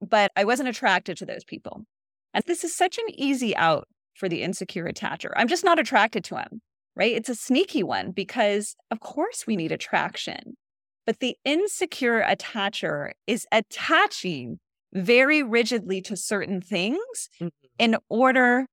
but 0.00 0.30
I 0.36 0.44
wasn't 0.44 0.68
attracted 0.68 1.16
to 1.18 1.26
those 1.26 1.44
people. 1.44 1.84
And 2.34 2.44
this 2.46 2.64
is 2.64 2.76
such 2.76 2.98
an 2.98 3.04
easy 3.10 3.56
out 3.56 3.88
for 4.14 4.28
the 4.28 4.42
insecure 4.42 4.86
attacher. 4.90 5.30
I'm 5.36 5.48
just 5.48 5.64
not 5.64 5.78
attracted 5.78 6.24
to 6.24 6.36
him, 6.36 6.60
right? 6.96 7.12
It's 7.12 7.28
a 7.28 7.34
sneaky 7.34 7.82
one 7.82 8.10
because, 8.10 8.76
of 8.90 9.00
course, 9.00 9.46
we 9.46 9.56
need 9.56 9.72
attraction. 9.72 10.56
But 11.06 11.20
the 11.20 11.36
insecure 11.44 12.22
attacher 12.22 13.12
is 13.26 13.46
attaching 13.52 14.58
very 14.92 15.42
rigidly 15.42 16.00
to 16.02 16.16
certain 16.16 16.60
things 16.60 17.28
Mhm. 17.40 17.50
in 17.78 17.96
order 18.08 18.66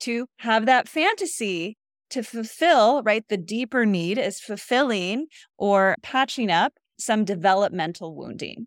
to 0.00 0.26
have 0.38 0.66
that 0.66 0.88
fantasy 0.88 1.76
to 2.10 2.22
fulfill, 2.22 3.02
right? 3.02 3.26
The 3.28 3.36
deeper 3.36 3.84
need 3.84 4.18
is 4.18 4.40
fulfilling 4.40 5.26
or 5.58 5.96
patching 6.02 6.50
up 6.50 6.74
some 6.98 7.24
developmental 7.24 8.14
wounding. 8.14 8.66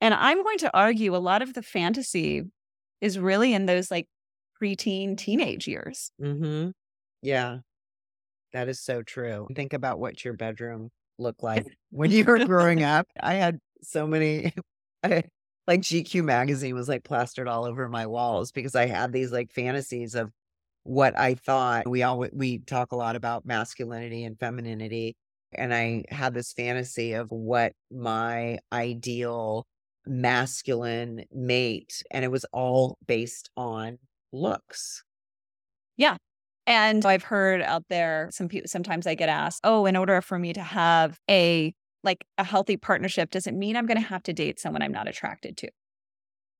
And 0.00 0.14
I'm 0.14 0.42
going 0.42 0.58
to 0.58 0.74
argue 0.76 1.14
a 1.14 1.18
lot 1.18 1.42
of 1.42 1.54
the 1.54 1.62
fantasy 1.62 2.44
is 3.00 3.18
really 3.18 3.52
in 3.54 3.66
those 3.66 3.90
like 3.90 4.06
preteen, 4.60 5.16
teenage 5.16 5.66
years. 5.66 6.10
Mm-hmm. 6.20 6.70
Yeah. 7.22 7.58
That 8.52 8.68
is 8.68 8.80
so 8.80 9.02
true. 9.02 9.46
Think 9.54 9.72
about 9.72 10.00
what 10.00 10.24
your 10.24 10.34
bedroom 10.34 10.90
looked 11.18 11.42
like 11.42 11.66
when 11.90 12.10
you 12.10 12.24
were 12.24 12.44
growing 12.44 12.82
up. 12.82 13.06
I 13.20 13.34
had 13.34 13.58
so 13.82 14.06
many 14.06 14.52
I, 15.02 15.24
like 15.66 15.80
GQ 15.80 16.24
magazine 16.24 16.74
was 16.74 16.88
like 16.88 17.04
plastered 17.04 17.48
all 17.48 17.64
over 17.64 17.88
my 17.88 18.06
walls 18.06 18.52
because 18.52 18.74
I 18.74 18.86
had 18.86 19.12
these 19.12 19.32
like 19.32 19.52
fantasies 19.52 20.14
of 20.14 20.30
what 20.82 21.16
I 21.18 21.34
thought. 21.34 21.88
We 21.88 22.02
all 22.02 22.26
we 22.32 22.58
talk 22.58 22.92
a 22.92 22.96
lot 22.96 23.16
about 23.16 23.46
masculinity 23.46 24.24
and 24.24 24.38
femininity 24.38 25.16
and 25.52 25.74
I 25.74 26.04
had 26.08 26.34
this 26.34 26.52
fantasy 26.52 27.12
of 27.14 27.30
what 27.30 27.72
my 27.90 28.58
ideal 28.72 29.66
masculine 30.06 31.24
mate 31.32 32.02
and 32.10 32.24
it 32.24 32.30
was 32.30 32.44
all 32.52 32.98
based 33.06 33.50
on 33.56 33.98
looks. 34.32 35.04
Yeah. 35.96 36.16
And 36.66 37.04
I've 37.04 37.24
heard 37.24 37.62
out 37.62 37.84
there 37.88 38.28
some 38.32 38.48
people 38.48 38.68
sometimes 38.68 39.06
I 39.06 39.14
get 39.14 39.28
asked, 39.28 39.60
"Oh, 39.64 39.86
in 39.86 39.96
order 39.96 40.20
for 40.22 40.38
me 40.38 40.52
to 40.52 40.62
have 40.62 41.18
a 41.30 41.74
like 42.04 42.24
a 42.38 42.44
healthy 42.44 42.76
partnership 42.76 43.30
does 43.30 43.46
it 43.46 43.54
mean 43.54 43.76
I'm 43.76 43.86
going 43.86 44.00
to 44.00 44.06
have 44.06 44.22
to 44.24 44.32
date 44.32 44.60
someone 44.60 44.82
I'm 44.82 44.92
not 44.92 45.08
attracted 45.08 45.56
to?" 45.58 45.70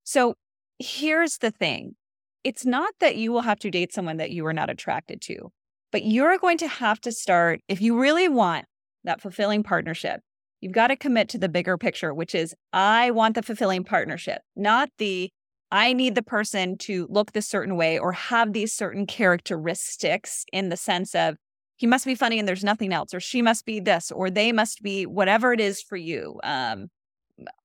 So, 0.03 0.35
here's 0.79 1.37
the 1.39 1.51
thing. 1.51 1.95
It's 2.43 2.65
not 2.65 2.93
that 2.99 3.17
you 3.17 3.31
will 3.31 3.41
have 3.41 3.59
to 3.59 3.71
date 3.71 3.93
someone 3.93 4.17
that 4.17 4.31
you 4.31 4.45
are 4.47 4.53
not 4.53 4.69
attracted 4.69 5.21
to, 5.23 5.51
but 5.91 6.03
you're 6.05 6.37
going 6.39 6.57
to 6.59 6.67
have 6.67 6.99
to 7.01 7.11
start 7.11 7.61
if 7.67 7.81
you 7.81 7.99
really 7.99 8.27
want 8.27 8.65
that 9.03 9.21
fulfilling 9.21 9.63
partnership. 9.63 10.21
You've 10.61 10.73
got 10.73 10.87
to 10.87 10.95
commit 10.95 11.27
to 11.29 11.37
the 11.37 11.49
bigger 11.49 11.77
picture, 11.77 12.13
which 12.13 12.35
is 12.35 12.55
I 12.71 13.11
want 13.11 13.35
the 13.35 13.41
fulfilling 13.41 13.83
partnership, 13.83 14.41
not 14.55 14.89
the 14.97 15.31
I 15.71 15.93
need 15.93 16.15
the 16.15 16.21
person 16.21 16.77
to 16.79 17.07
look 17.09 17.31
this 17.31 17.47
certain 17.47 17.77
way 17.77 17.97
or 17.97 18.11
have 18.11 18.51
these 18.53 18.73
certain 18.73 19.05
characteristics 19.05 20.45
in 20.51 20.69
the 20.69 20.75
sense 20.77 21.15
of 21.15 21.37
he 21.77 21.87
must 21.87 22.05
be 22.05 22.13
funny 22.13 22.37
and 22.37 22.47
there's 22.47 22.63
nothing 22.63 22.93
else, 22.93 23.13
or 23.13 23.19
she 23.19 23.41
must 23.41 23.65
be 23.65 23.79
this, 23.79 24.11
or 24.11 24.29
they 24.29 24.51
must 24.51 24.83
be 24.83 25.05
whatever 25.05 25.53
it 25.53 25.59
is 25.59 25.81
for 25.81 25.95
you, 25.95 26.39
um, 26.43 26.87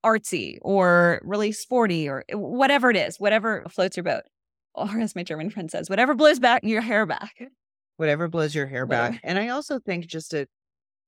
artsy 0.05 0.57
or 0.63 1.21
really 1.23 1.53
sporty 1.53 2.09
or 2.09 2.25
whatever 2.33 2.91
it 2.91 2.97
is, 2.97 3.21
whatever 3.21 3.65
floats 3.69 3.97
your 3.97 4.05
boat. 4.05 4.23
Or 4.75 5.01
as 5.01 5.15
my 5.17 5.23
German 5.23 5.51
friend 5.51 5.71
says, 5.71 5.91
whatever 5.91 6.15
blows 6.15 6.39
back 6.39 6.63
your 6.65 6.81
hair 6.81 7.07
back. 7.07 7.35
Whatever 7.97 8.29
blows 8.29 8.55
your 8.55 8.67
hair 8.67 8.87
Whatever. 8.87 9.13
back. 9.13 9.21
And 9.25 9.39
I 9.39 9.49
also 9.49 9.79
think 9.79 10.07
just 10.07 10.31
to 10.31 10.47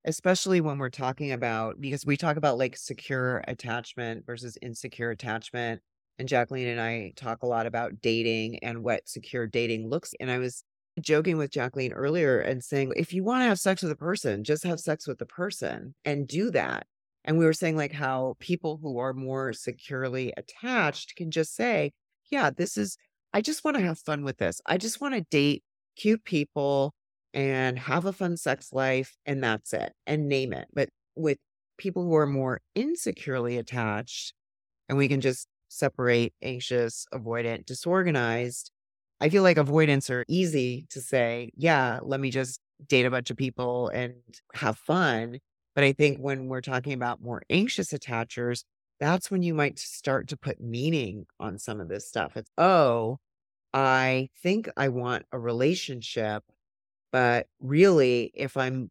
especially 0.04 0.60
when 0.60 0.78
we're 0.78 0.90
talking 0.90 1.32
about 1.32 1.80
because 1.80 2.06
we 2.06 2.16
talk 2.16 2.36
about 2.36 2.58
like 2.58 2.76
secure 2.76 3.42
attachment 3.48 4.24
versus 4.26 4.56
insecure 4.62 5.10
attachment. 5.10 5.80
And 6.18 6.28
Jacqueline 6.28 6.68
and 6.68 6.80
I 6.80 7.12
talk 7.16 7.42
a 7.42 7.46
lot 7.46 7.66
about 7.66 8.00
dating 8.00 8.58
and 8.60 8.82
what 8.82 9.08
secure 9.08 9.46
dating 9.46 9.88
looks. 9.88 10.14
And 10.18 10.30
I 10.30 10.38
was 10.38 10.64
joking 11.00 11.36
with 11.36 11.50
Jacqueline 11.50 11.92
earlier 11.92 12.40
and 12.40 12.62
saying, 12.62 12.92
if 12.96 13.12
you 13.12 13.22
want 13.22 13.42
to 13.42 13.48
have 13.48 13.60
sex 13.60 13.82
with 13.82 13.92
a 13.92 13.96
person, 13.96 14.44
just 14.44 14.64
have 14.64 14.80
sex 14.80 15.06
with 15.06 15.18
the 15.18 15.26
person 15.26 15.94
and 16.04 16.26
do 16.26 16.50
that. 16.50 16.86
And 17.24 17.38
we 17.38 17.44
were 17.44 17.52
saying 17.52 17.76
like 17.76 17.92
how 17.92 18.36
people 18.38 18.78
who 18.82 18.98
are 18.98 19.12
more 19.12 19.52
securely 19.52 20.32
attached 20.36 21.14
can 21.16 21.30
just 21.30 21.54
say, 21.54 21.92
yeah, 22.30 22.50
this 22.50 22.76
is, 22.76 22.96
I 23.32 23.40
just 23.40 23.64
want 23.64 23.76
to 23.76 23.82
have 23.82 23.98
fun 23.98 24.24
with 24.24 24.38
this. 24.38 24.60
I 24.66 24.78
just 24.78 25.00
want 25.00 25.14
to 25.14 25.20
date 25.30 25.62
cute 25.96 26.24
people 26.24 26.94
and 27.34 27.78
have 27.78 28.04
a 28.04 28.12
fun 28.12 28.36
sex 28.36 28.72
life 28.72 29.16
and 29.26 29.42
that's 29.42 29.72
it 29.72 29.92
and 30.06 30.28
name 30.28 30.52
it. 30.52 30.68
But 30.72 30.88
with 31.14 31.38
people 31.76 32.02
who 32.04 32.14
are 32.16 32.26
more 32.26 32.60
insecurely 32.74 33.58
attached 33.58 34.32
and 34.88 34.98
we 34.98 35.08
can 35.08 35.20
just 35.20 35.46
separate 35.68 36.32
anxious, 36.42 37.06
avoidant, 37.12 37.66
disorganized, 37.66 38.70
I 39.20 39.28
feel 39.28 39.42
like 39.42 39.58
avoidance 39.58 40.10
are 40.10 40.24
easy 40.28 40.86
to 40.90 41.00
say, 41.00 41.50
yeah, 41.56 41.98
let 42.02 42.20
me 42.20 42.30
just 42.30 42.60
date 42.86 43.06
a 43.06 43.10
bunch 43.10 43.30
of 43.30 43.36
people 43.36 43.88
and 43.88 44.14
have 44.54 44.78
fun. 44.78 45.38
But 45.74 45.84
I 45.84 45.92
think 45.92 46.18
when 46.18 46.48
we're 46.48 46.60
talking 46.60 46.92
about 46.92 47.22
more 47.22 47.42
anxious 47.50 47.92
attachers, 47.92 48.64
that's 49.00 49.30
when 49.30 49.42
you 49.42 49.54
might 49.54 49.78
start 49.78 50.28
to 50.28 50.36
put 50.36 50.60
meaning 50.60 51.26
on 51.38 51.58
some 51.58 51.80
of 51.80 51.88
this 51.88 52.08
stuff. 52.08 52.36
It's, 52.36 52.50
oh, 52.58 53.18
I 53.74 54.30
think 54.42 54.68
I 54.76 54.88
want 54.88 55.26
a 55.32 55.38
relationship, 55.38 56.42
but 57.12 57.46
really, 57.60 58.30
if 58.34 58.56
I'm 58.56 58.90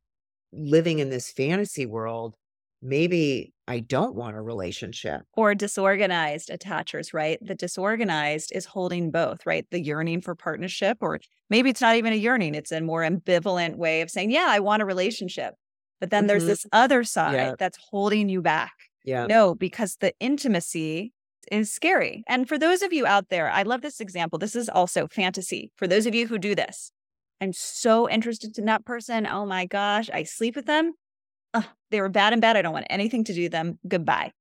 living 0.53 0.99
in 0.99 1.09
this 1.09 1.31
fantasy 1.31 1.85
world, 1.85 2.35
maybe 2.81 3.53
I 3.67 3.79
don't 3.79 4.15
want 4.15 4.37
a 4.37 4.41
relationship. 4.41 5.21
or 5.35 5.53
disorganized 5.55 6.49
attachers, 6.49 7.13
right? 7.13 7.37
The 7.41 7.55
disorganized 7.55 8.51
is 8.55 8.65
holding 8.65 9.11
both, 9.11 9.45
right? 9.45 9.65
The 9.71 9.81
yearning 9.81 10.21
for 10.21 10.35
partnership, 10.35 10.97
or 11.01 11.19
maybe 11.49 11.69
it's 11.69 11.81
not 11.81 11.95
even 11.95 12.13
a 12.13 12.17
yearning, 12.17 12.55
it's 12.55 12.71
a 12.71 12.79
more 12.81 13.01
ambivalent 13.01 13.75
way 13.75 14.01
of 14.01 14.09
saying, 14.11 14.31
yeah, 14.31 14.45
I 14.49 14.59
want 14.59 14.81
a 14.81 14.85
relationship. 14.85 15.55
But 15.99 16.11
then 16.11 16.27
there's 16.27 16.43
Mhm. 16.43 16.47
this 16.47 16.65
other 16.71 17.03
side 17.03 17.33
Yeah. 17.33 17.55
that's 17.57 17.77
holding 17.89 18.29
you 18.29 18.41
back. 18.41 18.73
Yeah. 19.03 19.25
No, 19.25 19.55
because 19.55 19.97
the 19.97 20.13
intimacy 20.19 21.11
is 21.51 21.71
scary. 21.73 22.23
And 22.27 22.47
for 22.47 22.57
those 22.59 22.81
of 22.81 22.93
you 22.93 23.05
out 23.07 23.29
there, 23.29 23.49
I 23.49 23.63
love 23.63 23.81
this 23.81 23.99
example. 23.99 24.37
This 24.37 24.55
is 24.55 24.69
also 24.69 25.07
fantasy. 25.07 25.71
For 25.75 25.87
those 25.87 26.05
of 26.05 26.13
you 26.13 26.27
who 26.27 26.37
do 26.37 26.53
this, 26.55 26.91
I'm 27.39 27.53
so 27.53 28.09
interested 28.09 28.57
in 28.57 28.65
that 28.65 28.85
person. 28.85 29.27
Oh 29.27 29.45
my 29.45 29.65
gosh, 29.65 30.09
I 30.13 30.23
sleep 30.23 30.55
with 30.55 30.65
them. 30.65 30.93
Ugh, 31.53 31.65
they 31.91 32.01
were 32.01 32.09
bad 32.09 32.33
and 32.33 32.41
bad. 32.41 32.57
I 32.57 32.61
don't 32.61 32.73
want 32.73 32.87
anything 32.89 33.23
to 33.25 33.33
do 33.33 33.43
with 33.43 33.51
them. 33.51 33.79
Goodbye. 33.87 34.31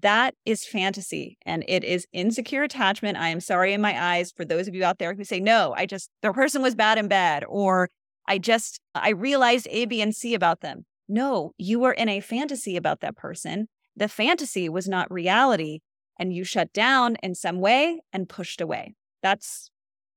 That 0.00 0.34
is 0.44 0.66
fantasy 0.66 1.38
and 1.46 1.64
it 1.66 1.82
is 1.82 2.06
insecure 2.12 2.62
attachment. 2.62 3.16
I 3.16 3.28
am 3.30 3.40
sorry 3.40 3.72
in 3.72 3.80
my 3.80 4.00
eyes 4.00 4.30
for 4.30 4.44
those 4.44 4.68
of 4.68 4.74
you 4.74 4.84
out 4.84 4.98
there 4.98 5.14
who 5.14 5.24
say, 5.24 5.40
no, 5.40 5.74
I 5.76 5.86
just, 5.86 6.10
the 6.20 6.32
person 6.32 6.60
was 6.60 6.74
bad 6.74 6.98
and 6.98 7.08
bad, 7.08 7.44
or 7.48 7.88
I 8.28 8.38
just, 8.38 8.80
I 8.94 9.10
realized 9.10 9.66
A, 9.70 9.86
B, 9.86 10.02
and 10.02 10.14
C 10.14 10.34
about 10.34 10.60
them. 10.60 10.84
No, 11.08 11.52
you 11.56 11.80
were 11.80 11.92
in 11.92 12.08
a 12.08 12.20
fantasy 12.20 12.76
about 12.76 13.00
that 13.00 13.16
person. 13.16 13.68
The 13.96 14.08
fantasy 14.08 14.68
was 14.68 14.86
not 14.86 15.10
reality. 15.10 15.80
And 16.18 16.32
you 16.32 16.44
shut 16.44 16.72
down 16.72 17.16
in 17.22 17.34
some 17.34 17.60
way 17.60 18.00
and 18.10 18.26
pushed 18.26 18.62
away. 18.62 18.94
That's 19.22 19.70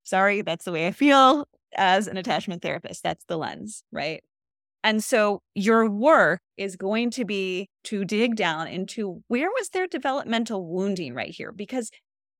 sorry, 0.03 0.41
that's 0.41 0.63
the 0.63 0.71
way 0.71 0.87
I 0.87 0.91
feel 0.91 1.45
as 1.75 2.07
an 2.07 2.17
attachment 2.17 2.61
therapist. 2.61 3.03
That's 3.03 3.25
the 3.25 3.37
lens, 3.37 3.83
right? 3.91 4.21
And 4.83 5.03
so 5.03 5.41
your 5.55 5.89
work 5.89 6.39
is 6.57 6.75
going 6.75 7.11
to 7.11 7.25
be 7.25 7.67
to 7.85 8.05
dig 8.05 8.35
down 8.35 8.67
into 8.67 9.21
where 9.27 9.49
was 9.49 9.69
their 9.69 9.87
developmental 9.87 10.65
wounding 10.65 11.13
right 11.13 11.33
here? 11.35 11.51
Because 11.51 11.89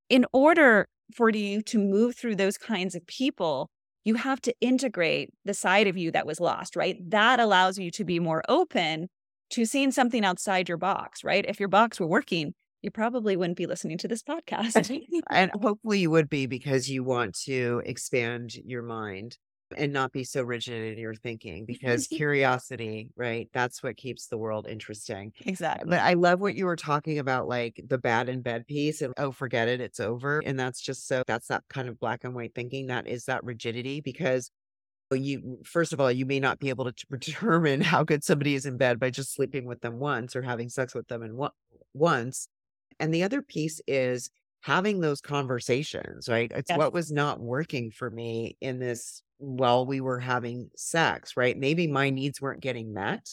in 0.10 0.26
order 0.32 0.88
for 1.14 1.30
you 1.30 1.62
to 1.64 1.78
move 1.78 2.16
through 2.16 2.36
those 2.36 2.58
kinds 2.58 2.96
of 2.96 3.06
people, 3.08 3.70
you 4.06 4.16
have 4.16 4.42
to 4.42 4.54
integrate 4.62 5.30
the 5.44 5.54
side 5.54 5.88
of 5.88 5.98
you 5.98 6.12
that 6.12 6.26
was 6.26 6.40
lost, 6.40 6.76
right? 6.76 6.98
That 7.10 7.40
allows 7.40 7.78
you 7.78 7.92
to 7.92 8.06
be 8.06 8.20
more 8.20 8.44
open 8.48 9.08
to 9.52 9.66
seeing 9.66 9.92
something 9.92 10.24
outside 10.24 10.70
your 10.70 10.78
box, 10.78 11.24
right? 11.24 11.46
If 11.48 11.60
your 11.60 11.70
box 11.70 12.00
were 12.00 12.08
working, 12.08 12.54
you 12.82 12.92
probably 12.92 13.36
wouldn't 13.36 13.58
be 13.58 13.66
listening 13.66 13.98
to 14.00 14.08
this 14.08 14.24
podcast. 14.24 14.76
and 15.30 15.52
hopefully 15.62 16.00
you 16.00 16.12
would 16.12 16.30
be 16.30 16.46
because 16.46 16.90
you 16.90 17.04
want 17.04 17.38
to 17.46 17.82
expand 17.86 18.54
your 18.66 18.82
mind 18.82 19.38
and 19.78 19.94
not 19.94 20.12
be 20.12 20.24
so 20.24 20.42
rigid 20.42 20.94
in 20.94 20.98
your 20.98 21.14
thinking 21.14 21.66
because 21.66 22.08
curiosity, 22.12 23.12
right? 23.16 23.50
That's 23.54 23.84
what 23.84 23.98
keeps 23.98 24.28
the 24.28 24.38
world 24.38 24.68
interesting. 24.68 25.32
Uh, 25.40 25.44
exactly. 25.46 25.90
But 25.90 26.00
I 26.00 26.14
love 26.14 26.40
what 26.40 26.56
you 26.56 26.66
were 26.66 26.76
talking 26.76 27.20
about, 27.20 27.48
like 27.48 27.80
the 27.88 27.98
bad 27.98 28.30
in 28.30 28.42
bed 28.42 28.66
piece 28.68 29.02
and 29.02 29.14
oh, 29.18 29.32
forget 29.32 29.68
it, 29.68 29.82
it's 29.82 30.00
over. 30.00 30.42
And 30.46 30.60
that's 30.60 30.82
just 30.82 31.08
so 31.08 31.24
that's 31.28 31.48
that 31.48 31.64
kind 31.70 31.88
of 31.88 32.00
black 32.00 32.24
and 32.24 32.34
white 32.34 32.56
thinking. 32.56 32.88
That 32.88 33.08
is 33.08 33.26
that 33.26 33.44
rigidity 33.44 34.02
because 34.02 34.52
you 35.12 35.58
first 35.66 35.92
of 35.92 36.00
all 36.00 36.12
you 36.12 36.24
may 36.24 36.40
not 36.40 36.60
be 36.60 36.70
able 36.70 36.86
to 36.86 36.94
determine 37.18 37.82
how 37.82 38.04
good 38.04 38.24
somebody 38.24 38.54
is 38.54 38.68
in 38.68 38.78
bed 38.78 39.00
by 39.00 39.10
just 39.10 39.34
sleeping 39.34 39.66
with 39.66 39.82
them 39.82 39.98
once 39.98 40.36
or 40.36 40.44
having 40.44 40.70
sex 40.70 40.94
with 40.94 41.08
them 41.08 41.24
and 41.24 41.50
once 41.96 42.48
and 43.00 43.14
the 43.14 43.24
other 43.24 43.42
piece 43.42 43.82
is 43.88 44.30
having 44.62 45.00
those 45.00 45.22
conversations, 45.22 46.28
right? 46.28 46.52
It's 46.54 46.70
Yes. 46.70 46.76
what 46.76 46.94
was 46.94 47.12
not 47.12 47.40
working 47.40 47.92
for 47.92 48.10
me 48.12 48.58
in 48.62 48.80
this 48.80 49.24
while 49.38 49.86
we 49.86 50.02
were 50.02 50.20
having 50.20 50.70
sex, 50.76 51.38
right? 51.38 51.58
Maybe 51.58 51.88
my 51.88 52.10
needs 52.10 52.42
weren't 52.42 52.62
getting 52.62 52.94
met 52.94 53.26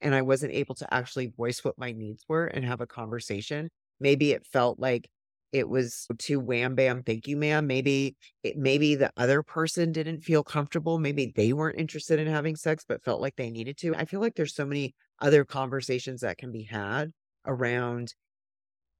and 0.00 0.14
I 0.14 0.22
wasn't 0.22 0.52
able 0.54 0.74
to 0.76 0.92
actually 0.94 1.28
voice 1.28 1.64
what 1.64 1.78
my 1.78 1.92
needs 1.92 2.24
were 2.28 2.46
and 2.46 2.64
have 2.64 2.80
a 2.80 2.86
conversation. 2.86 3.68
Maybe 4.00 4.32
it 4.32 4.46
felt 4.46 4.80
like 4.80 5.08
it 5.52 5.68
was 5.68 6.06
too 6.18 6.40
wham 6.40 6.74
bam, 6.74 7.02
thank 7.02 7.26
you, 7.28 7.36
ma'am. 7.36 7.66
Maybe 7.66 8.16
it, 8.42 8.56
maybe 8.56 8.94
the 8.94 9.12
other 9.18 9.42
person 9.42 9.92
didn't 9.92 10.22
feel 10.22 10.42
comfortable. 10.42 10.98
Maybe 10.98 11.32
they 11.36 11.52
weren't 11.52 11.78
interested 11.78 12.18
in 12.18 12.26
having 12.26 12.56
sex, 12.56 12.84
but 12.88 13.04
felt 13.04 13.20
like 13.20 13.36
they 13.36 13.50
needed 13.50 13.76
to. 13.78 13.94
I 13.94 14.06
feel 14.06 14.20
like 14.20 14.34
there's 14.34 14.54
so 14.54 14.64
many 14.66 14.94
other 15.20 15.44
conversations 15.44 16.22
that 16.22 16.38
can 16.38 16.52
be 16.52 16.62
had 16.64 17.12
around 17.46 18.14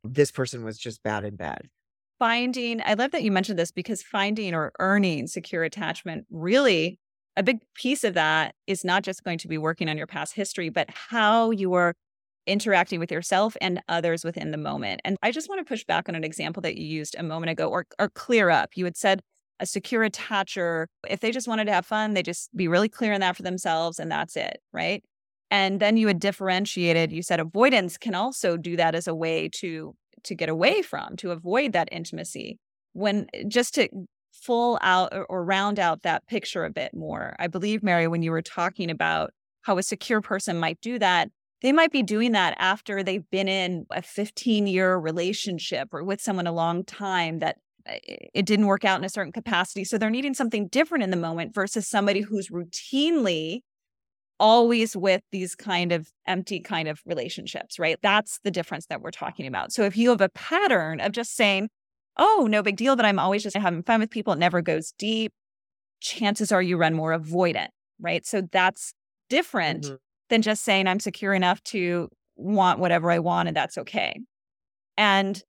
this 0.04 0.30
person 0.30 0.64
was 0.64 0.78
just 0.78 1.02
bad 1.02 1.24
in 1.24 1.36
bed. 1.36 1.68
Finding, 2.18 2.80
I 2.84 2.94
love 2.94 3.10
that 3.12 3.22
you 3.22 3.32
mentioned 3.32 3.58
this 3.58 3.72
because 3.72 4.02
finding 4.02 4.54
or 4.54 4.72
earning 4.78 5.26
secure 5.26 5.64
attachment 5.64 6.26
really 6.30 6.98
a 7.36 7.42
big 7.42 7.60
piece 7.74 8.04
of 8.04 8.14
that 8.14 8.54
is 8.66 8.84
not 8.84 9.02
just 9.02 9.24
going 9.24 9.38
to 9.38 9.48
be 9.48 9.58
working 9.58 9.88
on 9.88 9.96
your 9.96 10.06
past 10.06 10.34
history, 10.34 10.68
but 10.68 10.90
how 10.90 11.50
you 11.50 11.72
are 11.74 11.94
interacting 12.46 13.00
with 13.00 13.10
yourself 13.10 13.56
and 13.60 13.82
others 13.88 14.24
within 14.24 14.50
the 14.50 14.58
moment. 14.58 15.00
And 15.04 15.16
I 15.22 15.30
just 15.30 15.48
want 15.48 15.60
to 15.60 15.64
push 15.64 15.84
back 15.84 16.08
on 16.08 16.14
an 16.14 16.24
example 16.24 16.60
that 16.62 16.76
you 16.76 16.84
used 16.84 17.14
a 17.16 17.22
moment 17.22 17.50
ago 17.50 17.68
or, 17.68 17.86
or 17.98 18.08
clear 18.10 18.50
up. 18.50 18.70
You 18.74 18.84
had 18.84 18.96
said 18.96 19.22
a 19.60 19.66
secure 19.66 20.08
attacher, 20.08 20.86
if 21.08 21.20
they 21.20 21.30
just 21.30 21.46
wanted 21.46 21.66
to 21.66 21.72
have 21.72 21.86
fun, 21.86 22.14
they 22.14 22.22
just 22.22 22.54
be 22.54 22.68
really 22.68 22.88
clear 22.88 23.14
on 23.14 23.20
that 23.20 23.36
for 23.36 23.42
themselves 23.42 23.98
and 23.98 24.10
that's 24.10 24.36
it. 24.36 24.60
Right. 24.72 25.04
And 25.52 25.80
then 25.80 25.98
you 25.98 26.06
had 26.06 26.18
differentiated, 26.18 27.12
you 27.12 27.22
said 27.22 27.38
avoidance 27.38 27.98
can 27.98 28.14
also 28.14 28.56
do 28.56 28.74
that 28.78 28.94
as 28.94 29.06
a 29.06 29.14
way 29.14 29.50
to 29.60 29.94
to 30.24 30.34
get 30.34 30.48
away 30.48 30.82
from, 30.82 31.16
to 31.16 31.30
avoid 31.30 31.72
that 31.72 31.88
intimacy. 31.92 32.58
When 32.94 33.26
just 33.48 33.74
to 33.74 33.88
full 34.32 34.78
out 34.80 35.12
or, 35.28 35.44
round 35.44 35.78
out 35.78 36.02
that 36.02 36.26
picture 36.26 36.64
a 36.64 36.70
bit 36.70 36.94
more. 36.94 37.36
I 37.38 37.48
believe 37.48 37.82
Mary 37.82 38.08
when 38.08 38.22
you 38.22 38.30
were 38.30 38.42
talking 38.42 38.90
about 38.90 39.30
how 39.60 39.76
a 39.76 39.82
secure 39.82 40.22
person 40.22 40.58
might 40.58 40.80
do 40.80 40.98
that, 40.98 41.28
they 41.60 41.70
might 41.70 41.92
be 41.92 42.02
doing 42.02 42.32
that 42.32 42.56
after 42.58 43.02
they've 43.02 43.28
been 43.30 43.46
in 43.46 43.84
a 43.90 44.00
15 44.00 44.66
year 44.66 44.96
relationship 44.96 45.88
or 45.92 46.02
with 46.02 46.20
someone 46.22 46.46
a 46.46 46.52
long 46.52 46.82
time 46.82 47.40
that 47.40 47.58
uh, 47.86 47.96
it 48.02 48.46
didn't 48.46 48.66
work 48.66 48.86
out 48.86 48.98
in 48.98 49.04
a 49.04 49.10
certain 49.10 49.32
capacity. 49.32 49.84
So 49.84 49.98
they're 49.98 50.08
needing 50.08 50.34
something 50.34 50.68
different 50.68 51.04
in 51.04 51.10
the 51.10 51.16
moment 51.16 51.54
versus 51.54 51.86
somebody 51.86 52.22
who's 52.22 52.48
routinely 52.48 53.60
always 54.42 54.96
with 54.96 55.22
these 55.32 55.56
kind 55.56 55.92
of 55.92 56.10
empty 56.28 56.60
kind 56.60 56.88
of 56.88 57.02
relationships, 57.06 57.80
right? 57.80 57.98
That's 58.02 58.40
the 58.44 58.52
difference 58.52 58.88
that 58.88 59.02
we're 59.02 59.12
talking 59.12 59.46
about. 59.48 59.72
So 59.72 59.84
if 59.84 59.96
you 59.96 60.10
have 60.10 60.22
a 60.22 60.30
pattern 60.30 61.00
of 61.00 61.12
just 61.12 61.36
saying, 61.36 61.70
oh, 62.18 62.48
no 62.50 62.62
big 62.62 62.76
deal, 62.76 62.96
that 62.96 63.06
I'm 63.06 63.20
always 63.20 63.44
just 63.44 63.56
having 63.56 63.84
fun 63.84 64.00
with 64.00 64.10
people, 64.10 64.34
it 64.34 64.40
never 64.40 64.62
goes 64.62 64.92
deep, 64.98 65.32
chances 66.00 66.52
are 66.52 66.62
you 66.62 66.76
run 66.76 66.94
more 66.94 67.18
avoidant, 67.18 67.68
right? 68.00 68.26
So 68.26 68.42
that's 68.52 68.94
different 69.28 69.92
Mhm. 69.92 69.98
than 70.30 70.42
just 70.42 70.64
saying 70.64 70.86
I'm 70.88 71.00
secure 71.00 71.34
enough 71.34 71.62
to 71.64 72.08
want 72.36 72.80
whatever 72.80 73.10
I 73.10 73.18
want 73.20 73.48
and 73.48 73.56
that's 73.56 73.78
okay. 73.78 74.20
And 74.96 75.42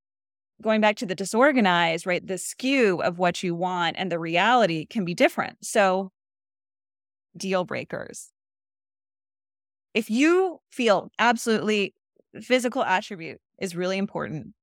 going 0.62 0.82
back 0.82 0.97
to 0.97 1.08
the 1.08 1.15
disorganized, 1.15 2.08
right? 2.08 2.25
The 2.25 2.38
skew 2.39 3.01
of 3.03 3.19
what 3.19 3.43
you 3.43 3.56
want 3.56 3.97
and 3.99 4.12
the 4.12 4.19
reality 4.19 4.86
can 4.88 5.06
be 5.06 5.15
different. 5.15 5.65
So, 5.65 6.12
deal 7.38 7.63
breakers. 7.65 8.33
If 9.93 10.10
you 10.10 10.60
feel 10.71 11.12
absolutely 11.19 11.93
physical 12.41 12.84
attribute 12.84 13.39
is 13.60 13.75
really 13.75 13.97
important, 13.97 14.53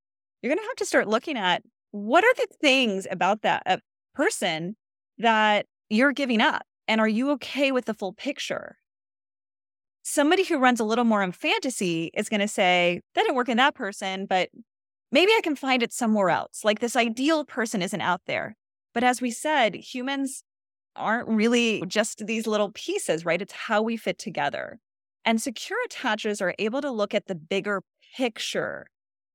you're 0.42 0.50
going 0.50 0.58
to 0.58 0.68
have 0.68 0.76
to 0.76 0.86
start 0.86 1.08
looking 1.08 1.36
at 1.36 1.62
what 1.92 2.24
are 2.24 2.34
the 2.34 2.48
things 2.60 3.06
about 3.10 3.42
that 3.42 3.62
uh, 3.66 3.76
person 4.14 4.76
that 5.18 5.66
you're 5.88 6.12
giving 6.12 6.40
up? 6.40 6.62
And 6.88 7.00
are 7.00 7.08
you 7.08 7.30
okay 7.32 7.72
with 7.72 7.84
the 7.84 7.94
full 7.94 8.12
picture? 8.12 8.76
Somebody 10.02 10.44
who 10.44 10.58
runs 10.58 10.80
a 10.80 10.84
little 10.84 11.04
more 11.04 11.22
in 11.22 11.32
fantasy 11.32 12.10
is 12.14 12.28
going 12.28 12.40
to 12.40 12.48
say, 12.48 13.00
that 13.14 13.22
didn't 13.22 13.36
work 13.36 13.48
in 13.48 13.58
that 13.58 13.74
person, 13.74 14.26
but 14.26 14.48
maybe 15.12 15.32
I 15.32 15.40
can 15.42 15.54
find 15.54 15.82
it 15.82 15.92
somewhere 15.92 16.30
else. 16.30 16.64
Like 16.64 16.80
this 16.80 16.96
ideal 16.96 17.44
person 17.44 17.82
isn't 17.82 18.00
out 18.00 18.22
there. 18.26 18.56
But 18.94 19.04
as 19.04 19.20
we 19.20 19.30
said, 19.30 19.74
humans 19.76 20.42
aren't 20.96 21.28
really 21.28 21.84
just 21.86 22.26
these 22.26 22.46
little 22.46 22.70
pieces, 22.72 23.24
right? 23.24 23.40
It's 23.40 23.52
how 23.52 23.82
we 23.82 23.96
fit 23.96 24.18
together. 24.18 24.80
And 25.24 25.40
secure 25.40 25.78
attachers 25.88 26.40
are 26.40 26.54
able 26.58 26.80
to 26.80 26.90
look 26.90 27.14
at 27.14 27.26
the 27.26 27.34
bigger 27.34 27.82
picture 28.16 28.86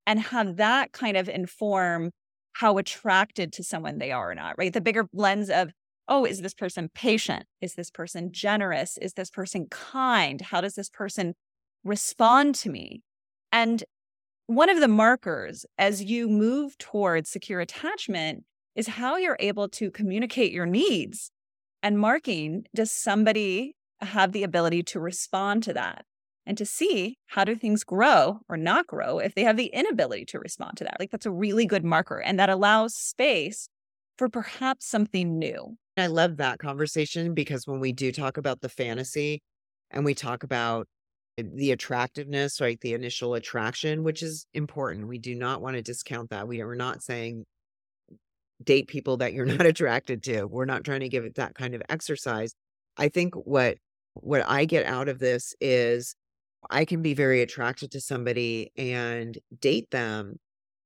and 0.05 0.19
have 0.19 0.57
that 0.57 0.91
kind 0.91 1.17
of 1.17 1.29
inform 1.29 2.11
how 2.53 2.77
attracted 2.77 3.51
to 3.53 3.63
someone 3.63 3.97
they 3.97 4.11
are 4.11 4.31
or 4.31 4.35
not, 4.35 4.55
right? 4.57 4.73
The 4.73 4.81
bigger 4.81 5.07
lens 5.13 5.49
of, 5.49 5.71
oh, 6.07 6.25
is 6.25 6.41
this 6.41 6.53
person 6.53 6.89
patient? 6.93 7.45
Is 7.61 7.75
this 7.75 7.91
person 7.91 8.31
generous? 8.31 8.97
Is 9.01 9.13
this 9.13 9.29
person 9.29 9.67
kind? 9.69 10.41
How 10.41 10.61
does 10.61 10.75
this 10.75 10.89
person 10.89 11.33
respond 11.83 12.55
to 12.55 12.69
me? 12.69 13.01
And 13.51 13.83
one 14.47 14.69
of 14.69 14.79
the 14.79 14.87
markers 14.87 15.65
as 15.77 16.03
you 16.03 16.29
move 16.29 16.77
towards 16.77 17.29
secure 17.29 17.59
attachment 17.59 18.43
is 18.75 18.87
how 18.87 19.17
you're 19.17 19.37
able 19.39 19.67
to 19.69 19.89
communicate 19.89 20.51
your 20.51 20.65
needs 20.65 21.31
and 21.81 21.99
marking 21.99 22.65
does 22.73 22.91
somebody 22.91 23.75
have 24.05 24.31
the 24.31 24.43
ability 24.43 24.83
to 24.83 24.99
respond 24.99 25.63
to 25.63 25.73
that 25.73 26.05
and 26.45 26.57
to 26.57 26.65
see 26.65 27.17
how 27.27 27.43
do 27.43 27.55
things 27.55 27.83
grow 27.83 28.39
or 28.47 28.57
not 28.57 28.87
grow 28.87 29.19
if 29.19 29.35
they 29.35 29.43
have 29.43 29.57
the 29.57 29.67
inability 29.67 30.25
to 30.25 30.39
respond 30.39 30.77
to 30.77 30.83
that 30.83 30.97
like 30.99 31.11
that's 31.11 31.25
a 31.25 31.31
really 31.31 31.65
good 31.65 31.83
marker 31.83 32.19
and 32.19 32.39
that 32.39 32.49
allows 32.49 32.95
space 32.95 33.67
for 34.17 34.29
perhaps 34.29 34.85
something 34.85 35.37
new 35.37 35.77
I 35.97 36.07
love 36.07 36.37
that 36.37 36.59
conversation 36.59 37.33
because 37.33 37.67
when 37.67 37.79
we 37.79 37.93
do 37.93 38.11
talk 38.11 38.37
about 38.37 38.61
the 38.61 38.69
fantasy 38.69 39.41
and 39.91 40.03
we 40.03 40.13
talk 40.13 40.43
about 40.43 40.87
the 41.37 41.71
attractiveness, 41.71 42.61
right? 42.61 42.79
The 42.79 42.93
initial 42.93 43.33
attraction, 43.33 44.03
which 44.03 44.21
is 44.23 44.45
important. 44.53 45.07
We 45.07 45.19
do 45.19 45.35
not 45.35 45.61
want 45.61 45.75
to 45.75 45.81
discount 45.81 46.29
that. 46.29 46.47
We 46.47 46.61
are 46.61 46.75
not 46.75 47.03
saying 47.03 47.45
date 48.63 48.87
people 48.87 49.17
that 49.17 49.33
you're 49.33 49.45
not 49.57 49.65
attracted 49.65 50.23
to. 50.23 50.45
We're 50.45 50.65
not 50.65 50.83
trying 50.83 51.01
to 51.01 51.09
give 51.09 51.25
it 51.25 51.35
that 51.35 51.55
kind 51.55 51.75
of 51.75 51.81
exercise. 51.89 52.53
I 52.97 53.09
think 53.09 53.35
what 53.35 53.77
what 54.15 54.43
I 54.47 54.65
get 54.65 54.85
out 54.85 55.09
of 55.09 55.19
this 55.19 55.53
is 55.61 56.15
I 56.69 56.85
can 56.85 57.01
be 57.01 57.13
very 57.13 57.41
attracted 57.41 57.91
to 57.91 58.01
somebody 58.01 58.71
and 58.77 59.37
date 59.59 59.91
them 59.91 60.39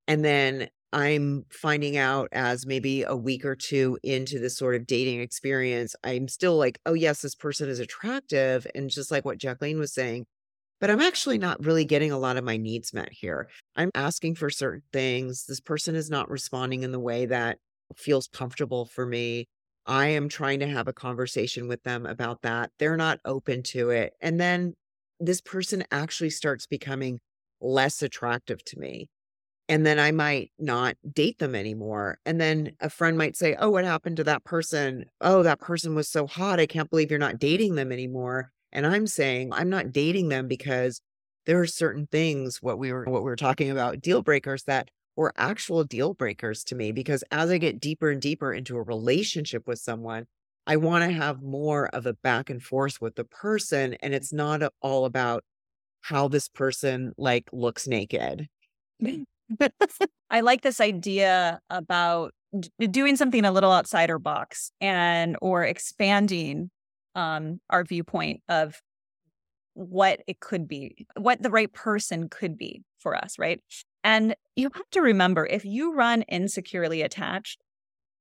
and 0.07 0.25
then 0.25 0.69
I'm 0.91 1.45
finding 1.51 1.97
out 1.97 2.29
as 2.31 2.65
maybe 2.65 3.03
a 3.03 3.15
week 3.15 3.45
or 3.45 3.55
two 3.55 3.99
into 4.01 4.39
this 4.39 4.57
sort 4.57 4.75
of 4.75 4.87
dating 4.87 5.21
experience, 5.21 5.95
I'm 6.03 6.27
still 6.27 6.57
like, 6.57 6.79
oh, 6.85 6.95
yes, 6.95 7.21
this 7.21 7.35
person 7.35 7.69
is 7.69 7.79
attractive. 7.79 8.65
And 8.73 8.89
just 8.89 9.11
like 9.11 9.23
what 9.23 9.37
Jacqueline 9.37 9.77
was 9.77 9.93
saying, 9.93 10.25
but 10.81 10.89
I'm 10.89 11.01
actually 11.01 11.37
not 11.37 11.63
really 11.63 11.85
getting 11.85 12.11
a 12.11 12.17
lot 12.17 12.37
of 12.37 12.43
my 12.43 12.57
needs 12.57 12.91
met 12.91 13.09
here. 13.11 13.49
I'm 13.75 13.91
asking 13.93 14.35
for 14.35 14.49
certain 14.49 14.81
things. 14.91 15.45
This 15.45 15.59
person 15.59 15.95
is 15.95 16.09
not 16.09 16.29
responding 16.29 16.81
in 16.81 16.91
the 16.91 16.99
way 16.99 17.27
that 17.27 17.59
feels 17.95 18.27
comfortable 18.27 18.85
for 18.85 19.05
me. 19.05 19.47
I 19.89 20.09
am 20.09 20.29
trying 20.29 20.59
to 20.59 20.67
have 20.67 20.87
a 20.87 20.93
conversation 20.93 21.67
with 21.67 21.81
them 21.81 22.05
about 22.05 22.43
that. 22.43 22.69
They're 22.77 22.95
not 22.95 23.19
open 23.25 23.63
to 23.63 23.89
it. 23.89 24.13
And 24.21 24.39
then 24.39 24.75
this 25.19 25.41
person 25.41 25.83
actually 25.89 26.29
starts 26.29 26.67
becoming 26.67 27.19
less 27.59 28.03
attractive 28.03 28.63
to 28.65 28.77
me. 28.77 29.09
And 29.67 29.87
then 29.87 29.97
I 29.97 30.11
might 30.11 30.51
not 30.59 30.95
date 31.11 31.39
them 31.39 31.55
anymore. 31.55 32.19
And 32.23 32.39
then 32.39 32.73
a 32.79 32.91
friend 32.91 33.17
might 33.17 33.35
say, 33.35 33.55
Oh, 33.59 33.71
what 33.71 33.83
happened 33.83 34.17
to 34.17 34.23
that 34.25 34.43
person? 34.43 35.05
Oh, 35.21 35.41
that 35.41 35.59
person 35.59 35.95
was 35.95 36.07
so 36.07 36.27
hot. 36.27 36.59
I 36.59 36.67
can't 36.67 36.89
believe 36.91 37.09
you're 37.09 37.19
not 37.19 37.39
dating 37.39 37.73
them 37.73 37.91
anymore. 37.91 38.51
And 38.71 38.85
I'm 38.85 39.07
saying, 39.07 39.51
I'm 39.51 39.69
not 39.69 39.91
dating 39.91 40.29
them 40.29 40.47
because 40.47 41.01
there 41.47 41.59
are 41.59 41.67
certain 41.67 42.05
things 42.05 42.61
what 42.61 42.77
we 42.77 42.93
were 42.93 43.05
what 43.05 43.23
we 43.23 43.29
were 43.29 43.35
talking 43.35 43.71
about 43.71 44.01
deal 44.01 44.21
breakers 44.21 44.65
that 44.65 44.91
were 45.19 45.33
actual 45.35 45.83
deal 45.83 46.13
breakers 46.13 46.63
to 46.63 46.75
me 46.75 46.93
because 46.93 47.25
as 47.29 47.49
I 47.49 47.57
get 47.57 47.81
deeper 47.81 48.09
and 48.09 48.21
deeper 48.21 48.53
into 48.53 48.77
a 48.77 48.81
relationship 48.81 49.67
with 49.67 49.77
someone, 49.77 50.27
I 50.65 50.77
want 50.77 51.03
to 51.03 51.11
have 51.11 51.41
more 51.41 51.87
of 51.87 52.05
a 52.05 52.13
back 52.13 52.49
and 52.49 52.63
forth 52.63 53.01
with 53.01 53.15
the 53.15 53.25
person 53.25 53.95
and 54.01 54.13
it's 54.13 54.31
not 54.31 54.61
all 54.81 55.03
about 55.03 55.43
how 55.99 56.29
this 56.29 56.47
person 56.47 57.11
like 57.17 57.49
looks 57.51 57.85
naked. 57.85 58.47
I 60.29 60.39
like 60.39 60.61
this 60.61 60.79
idea 60.79 61.59
about 61.69 62.31
doing 62.79 63.17
something 63.17 63.43
a 63.43 63.51
little 63.51 63.73
outside 63.73 64.09
our 64.09 64.19
box 64.19 64.71
and 64.79 65.35
or 65.41 65.65
expanding 65.65 66.71
um, 67.15 67.59
our 67.69 67.83
viewpoint 67.83 68.39
of 68.47 68.79
what 69.73 70.21
it 70.27 70.39
could 70.39 70.65
be, 70.65 71.05
what 71.17 71.43
the 71.43 71.49
right 71.49 71.73
person 71.73 72.29
could 72.29 72.57
be 72.57 72.83
for 72.99 73.17
us, 73.17 73.37
right? 73.37 73.59
And 74.03 74.35
you 74.55 74.69
have 74.73 74.89
to 74.91 75.01
remember 75.01 75.45
if 75.45 75.65
you 75.65 75.93
run 75.93 76.23
insecurely 76.23 77.01
attached, 77.01 77.61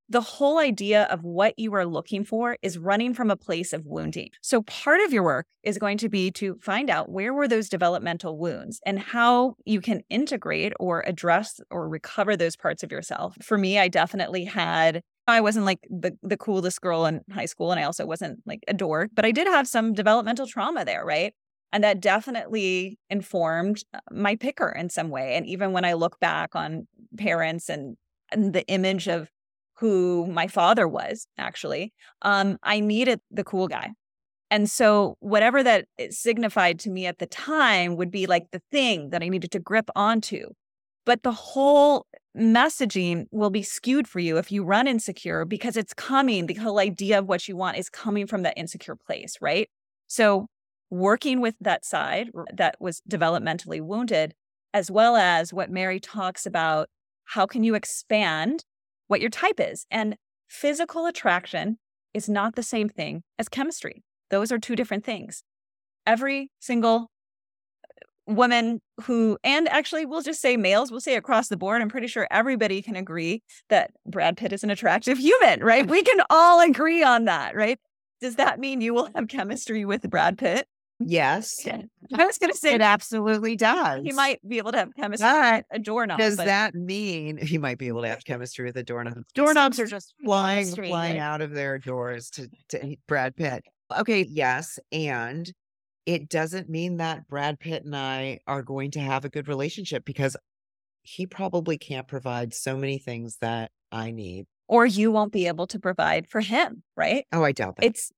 the 0.09 0.21
whole 0.23 0.59
idea 0.59 1.05
of 1.05 1.23
what 1.23 1.59
you 1.59 1.75
are 1.75 1.85
looking 1.85 2.25
for 2.25 2.57
is 2.63 2.79
running 2.79 3.13
from 3.13 3.31
a 3.31 3.37
place 3.37 3.75
of 3.75 3.85
wounding. 3.85 4.31
So 4.41 4.63
part 4.63 5.03
of 5.03 5.13
your 5.13 5.23
work 5.23 5.47
is 5.63 5.77
going 5.77 5.99
to 5.99 6.09
be 6.09 6.31
to 6.33 6.57
find 6.63 6.89
out 6.89 7.11
where 7.11 7.35
were 7.35 7.47
those 7.47 7.69
developmental 7.69 8.39
wounds 8.39 8.81
and 8.87 8.99
how 8.99 9.57
you 9.67 9.83
can 9.83 10.01
integrate 10.09 10.73
or 10.81 11.03
address 11.07 11.61
or 11.71 11.89
recover 11.89 12.37
those 12.37 12.57
parts 12.57 12.83
of 12.83 12.91
yourself. 12.91 13.37
For 13.43 13.59
me, 13.59 13.79
I 13.79 13.89
definitely 13.89 14.45
had 14.45 15.03
I 15.27 15.43
wasn't 15.43 15.67
like 15.67 15.87
the 15.91 16.17
the 16.23 16.39
coolest 16.39 16.81
girl 16.81 17.05
in 17.05 17.21
high 17.31 17.45
school 17.45 17.71
and 17.71 17.79
I 17.79 17.85
also 17.85 18.07
wasn't 18.07 18.41
like 18.47 18.61
a 18.67 18.73
dork, 18.73 19.11
but 19.15 19.27
I 19.27 19.31
did 19.31 19.47
have 19.47 19.69
some 19.69 19.93
developmental 19.93 20.47
trauma 20.47 20.87
there, 20.87 21.05
right? 21.05 21.35
And 21.73 21.85
that 21.85 22.01
definitely 22.01 22.99
informed 23.11 23.83
uh, 23.93 24.01
my 24.11 24.37
picker 24.37 24.71
in 24.71 24.89
some 24.89 25.11
way. 25.11 25.35
And 25.35 25.47
even 25.47 25.73
when 25.73 25.85
I 25.85 25.93
look 25.93 26.19
back 26.19 26.57
on 26.57 26.89
parents 27.19 27.69
and, 27.69 27.97
and 28.33 28.55
the 28.55 28.67
image 28.69 29.07
of 29.07 29.29
who 29.79 30.27
my 30.27 30.47
father 30.47 30.87
was 30.89 31.27
actually 31.39 31.93
um 32.23 32.59
i 32.63 32.81
needed 32.81 33.21
the 33.31 33.45
cool 33.45 33.69
guy 33.69 33.91
and 34.51 34.71
so 34.71 35.17
whatever 35.21 35.63
that 35.63 35.87
signified 36.11 36.79
to 36.79 36.91
me 36.91 37.07
at 37.07 37.19
the 37.19 37.27
time 37.27 37.97
would 37.97 38.11
be 38.11 38.27
like 38.27 38.47
the 38.51 38.63
thing 38.71 39.11
that 39.11 39.23
i 39.23 39.29
needed 39.29 39.51
to 39.51 39.59
grip 39.59 39.89
onto 39.95 40.49
but 41.05 41.23
the 41.23 41.33
whole 41.33 42.07
messaging 42.37 43.25
will 43.31 43.51
be 43.51 43.63
skewed 43.63 44.07
for 44.07 44.21
you 44.21 44.37
if 44.37 44.53
you 44.53 44.63
run 44.65 44.87
insecure 44.87 45.45
because 45.45 45.77
it's 45.77 45.95
coming 45.95 46.47
the 46.47 46.55
whole 46.55 46.79
idea 46.79 47.19
of 47.19 47.27
what 47.27 47.49
you 47.49 47.57
want 47.57 47.77
is 47.77 47.89
coming 47.89 48.27
from 48.27 48.43
that 48.43 48.55
insecure 48.57 48.97
place 48.97 49.37
right 49.41 49.69
so 50.07 50.47
working 50.91 51.41
with 51.41 51.55
that 51.61 51.85
side 51.85 52.31
that 52.53 52.77
was 52.81 53.03
developmentally 53.09 53.81
wounded 53.81 54.35
as 54.75 54.91
well 54.91 55.17
as 55.17 55.53
what 55.53 55.71
mary 55.71 56.01
talks 56.01 56.47
about 56.47 56.89
how 57.25 57.47
can 57.47 57.63
you 57.63 57.75
expand 57.75 58.65
what 59.09 59.21
your 59.21 59.31
type 59.31 59.59
is. 59.59 59.87
And 59.91 60.17
physical 60.47 61.07
attraction 61.07 61.79
is 62.15 62.29
not 62.29 62.55
the 62.55 62.63
same 62.63 62.89
thing 62.89 63.23
as 63.39 63.49
chemistry. 63.49 64.05
Those 64.31 64.53
are 64.53 64.59
two 64.59 64.77
different 64.77 65.05
things. 65.05 65.43
Every 66.07 66.51
single 66.61 67.11
uh, 67.85 68.33
woman 68.33 68.81
who, 69.03 69.39
and 69.43 69.69
actually, 69.69 70.07
we'll 70.07 70.23
just 70.23 70.41
say 70.41 70.57
males, 70.57 70.91
we'll 70.91 71.01
say 71.01 71.17
across 71.17 71.49
the 71.49 71.57
board, 71.57 71.83
I'm 71.83 71.89
pretty 71.89 72.07
sure 72.07 72.29
everybody 72.31 72.81
can 72.81 72.97
agree 72.97 73.43
that 73.69 73.91
Brad 74.07 74.37
Pitt 74.37 74.53
is 74.53 74.63
an 74.63 74.71
attractive 74.71 75.19
human, 75.19 75.61
right? 75.61 75.87
We 75.87 76.03
can 76.03 76.21
all 76.31 76.61
agree 76.61 77.03
on 77.03 77.25
that, 77.25 77.55
right? 77.57 77.79
Does 78.21 78.37
that 78.37 78.59
mean 78.59 78.81
you 78.81 78.95
will 78.95 79.11
have 79.15 79.29
chemistry 79.29 79.85
with 79.85 80.09
Brad 80.09 80.39
Pitt? 80.39 80.67
Yes. 81.01 81.67
I 81.67 82.27
was 82.27 82.39
going 82.39 82.53
to 82.53 82.59
say 82.59 82.75
it 82.75 82.81
absolutely 82.81 83.57
does. 83.57 84.03
He 84.03 84.13
might 84.13 84.41
be 84.47 84.59
able 84.59 84.73
to 84.73 84.79
have 84.79 84.95
chemistry 84.97 85.29
but 85.29 85.57
with 85.57 85.65
a 85.71 85.79
doorknob. 85.79 86.19
Does 86.19 86.37
but 86.37 86.47
that 86.47 86.75
mean 86.75 87.39
he 87.39 87.59
might 87.59 87.79
be 87.79 87.89
able 87.89 88.03
to 88.03 88.09
have 88.09 88.25
chemistry 88.25 88.65
with 88.67 88.77
a 88.77 88.83
doorknob? 88.83 89.23
Doorknobs 89.35 89.79
are 89.79 89.87
just 89.87 90.15
flying, 90.25 90.67
flying 90.67 90.91
right? 90.91 91.17
out 91.19 91.41
of 91.41 91.53
their 91.53 91.79
doors 91.79 92.31
to, 92.31 92.49
to 92.71 92.97
Brad 93.07 93.37
Pitt. 93.37 93.65
Okay, 93.97 94.27
yes. 94.29 94.79
And 94.91 95.51
it 96.05 96.29
doesn't 96.29 96.69
mean 96.69 96.97
that 96.97 97.29
Brad 97.29 97.61
Pitt 97.61 97.85
and 97.85 97.95
I 97.95 98.41
are 98.47 98.63
going 98.63 98.91
to 98.93 99.01
have 99.01 99.25
a 99.25 99.29
good 99.29 99.47
relationship 99.47 100.05
because 100.05 100.37
he 101.03 101.27
probably 101.27 101.79
can't 101.79 102.09
provide 102.09 102.53
so 102.55 102.77
many 102.77 102.99
things 102.99 103.37
that 103.41 103.71
I 103.93 104.11
need. 104.11 104.47
or 104.67 104.85
you 104.85 105.11
won't 105.11 105.33
be 105.33 105.47
able 105.47 105.67
to 105.69 105.79
provide 105.79 106.29
for 106.29 106.41
him, 106.41 106.83
right? 106.97 107.25
Oh, 107.33 107.43
I 107.45 107.53
doubt 107.53 107.77
that. 107.77 107.87
It's 107.87 108.13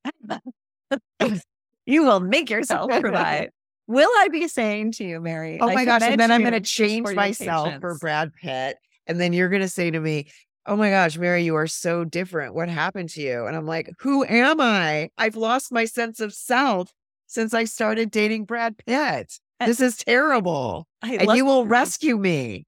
you 1.86 2.04
will 2.04 2.20
make 2.20 2.50
yourself 2.50 2.90
provide. 3.00 3.50
Will 3.86 4.10
I 4.18 4.28
be 4.28 4.46
saying 4.46 4.92
to 4.92 5.04
you, 5.04 5.20
Mary? 5.20 5.58
Oh 5.60 5.66
my 5.66 5.84
gosh. 5.84 6.02
And 6.02 6.20
then 6.20 6.30
I'm 6.30 6.42
going 6.42 6.52
to 6.52 6.60
change 6.60 7.08
for 7.08 7.14
myself 7.14 7.74
for. 7.80 7.98
Brad 7.98 8.32
Pitt. 8.34 8.76
And 9.06 9.20
then 9.20 9.32
you're 9.32 9.48
going 9.48 9.62
to 9.62 9.68
say 9.68 9.90
to 9.90 9.98
me, 9.98 10.28
Oh 10.66 10.76
my 10.76 10.90
gosh, 10.90 11.16
Mary, 11.18 11.42
you 11.42 11.56
are 11.56 11.66
so 11.66 12.04
different. 12.04 12.54
What 12.54 12.68
happened 12.68 13.08
to 13.10 13.20
you? 13.22 13.46
And 13.46 13.56
I'm 13.56 13.66
like, 13.66 13.90
Who 14.00 14.24
am 14.24 14.60
I? 14.60 15.10
I've 15.18 15.34
lost 15.34 15.72
my 15.72 15.86
sense 15.86 16.20
of 16.20 16.32
self 16.32 16.92
since 17.26 17.52
I 17.54 17.64
started 17.64 18.10
dating 18.10 18.44
Brad 18.44 18.76
Pitt. 18.78 19.40
And- 19.58 19.68
This 19.68 19.80
is 19.80 19.96
terrible. 19.96 20.86
I 21.02 21.14
And 21.14 21.36
you 21.36 21.44
will 21.44 21.66
rescue 21.80 22.16
me. 22.16 22.66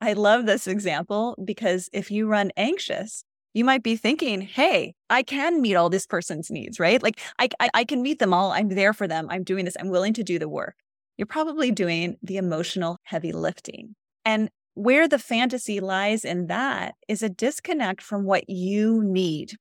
I 0.00 0.12
love 0.12 0.46
this 0.46 0.66
example 0.66 1.36
because 1.42 1.88
if 1.92 2.10
you 2.10 2.26
run 2.26 2.50
anxious, 2.56 3.24
you 3.54 3.64
might 3.64 3.82
be 3.82 3.96
thinking, 3.96 4.40
"Hey, 4.40 4.94
I 5.10 5.22
can 5.22 5.60
meet 5.60 5.74
all 5.76 5.90
this 5.90 6.06
person's 6.06 6.50
needs, 6.50 6.78
right? 6.80 7.02
Like 7.02 7.20
I, 7.38 7.48
I, 7.60 7.70
I 7.74 7.84
can 7.84 8.02
meet 8.02 8.18
them 8.18 8.34
all. 8.34 8.52
I'm 8.52 8.68
there 8.70 8.92
for 8.92 9.08
them. 9.08 9.26
I'm 9.30 9.44
doing 9.44 9.64
this. 9.64 9.76
I'm 9.80 9.90
willing 9.90 10.14
to 10.14 10.24
do 10.24 10.38
the 10.38 10.48
work." 10.48 10.76
You're 11.16 11.26
probably 11.26 11.70
doing 11.72 12.16
the 12.22 12.36
emotional 12.36 12.98
heavy 13.04 13.32
lifting, 13.32 13.94
and 14.24 14.50
where 14.74 15.08
the 15.08 15.18
fantasy 15.18 15.80
lies 15.80 16.24
in 16.24 16.46
that 16.46 16.94
is 17.08 17.22
a 17.22 17.28
disconnect 17.28 18.00
from 18.02 18.24
what 18.24 18.48
you 18.48 19.02
need, 19.02 19.54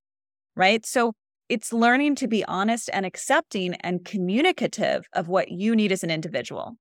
right? 0.55 0.85
So 0.85 1.13
it's 1.49 1.73
learning 1.73 2.15
to 2.15 2.27
be 2.27 2.43
honest 2.45 2.89
and 2.93 3.05
accepting 3.05 3.75
and 3.75 4.05
communicative 4.05 5.05
of 5.13 5.27
what 5.27 5.49
you 5.51 5.75
need 5.75 5.91
as 5.91 6.03
an 6.03 6.11
individual. 6.11 6.77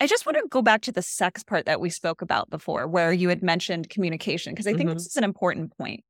I 0.00 0.06
just 0.06 0.24
want 0.26 0.38
to 0.38 0.48
go 0.48 0.62
back 0.62 0.80
to 0.82 0.92
the 0.92 1.02
sex 1.02 1.42
part 1.44 1.66
that 1.66 1.80
we 1.80 1.90
spoke 1.90 2.22
about 2.22 2.48
before, 2.50 2.86
where 2.88 3.12
you 3.12 3.28
had 3.28 3.42
mentioned 3.42 3.90
communication, 3.90 4.52
because 4.54 4.66
I 4.66 4.74
think 4.74 4.90
Mhm. 4.90 4.94
this 4.94 5.06
is 5.06 5.16
an 5.16 5.24
important 5.24 5.76
point 5.76 6.00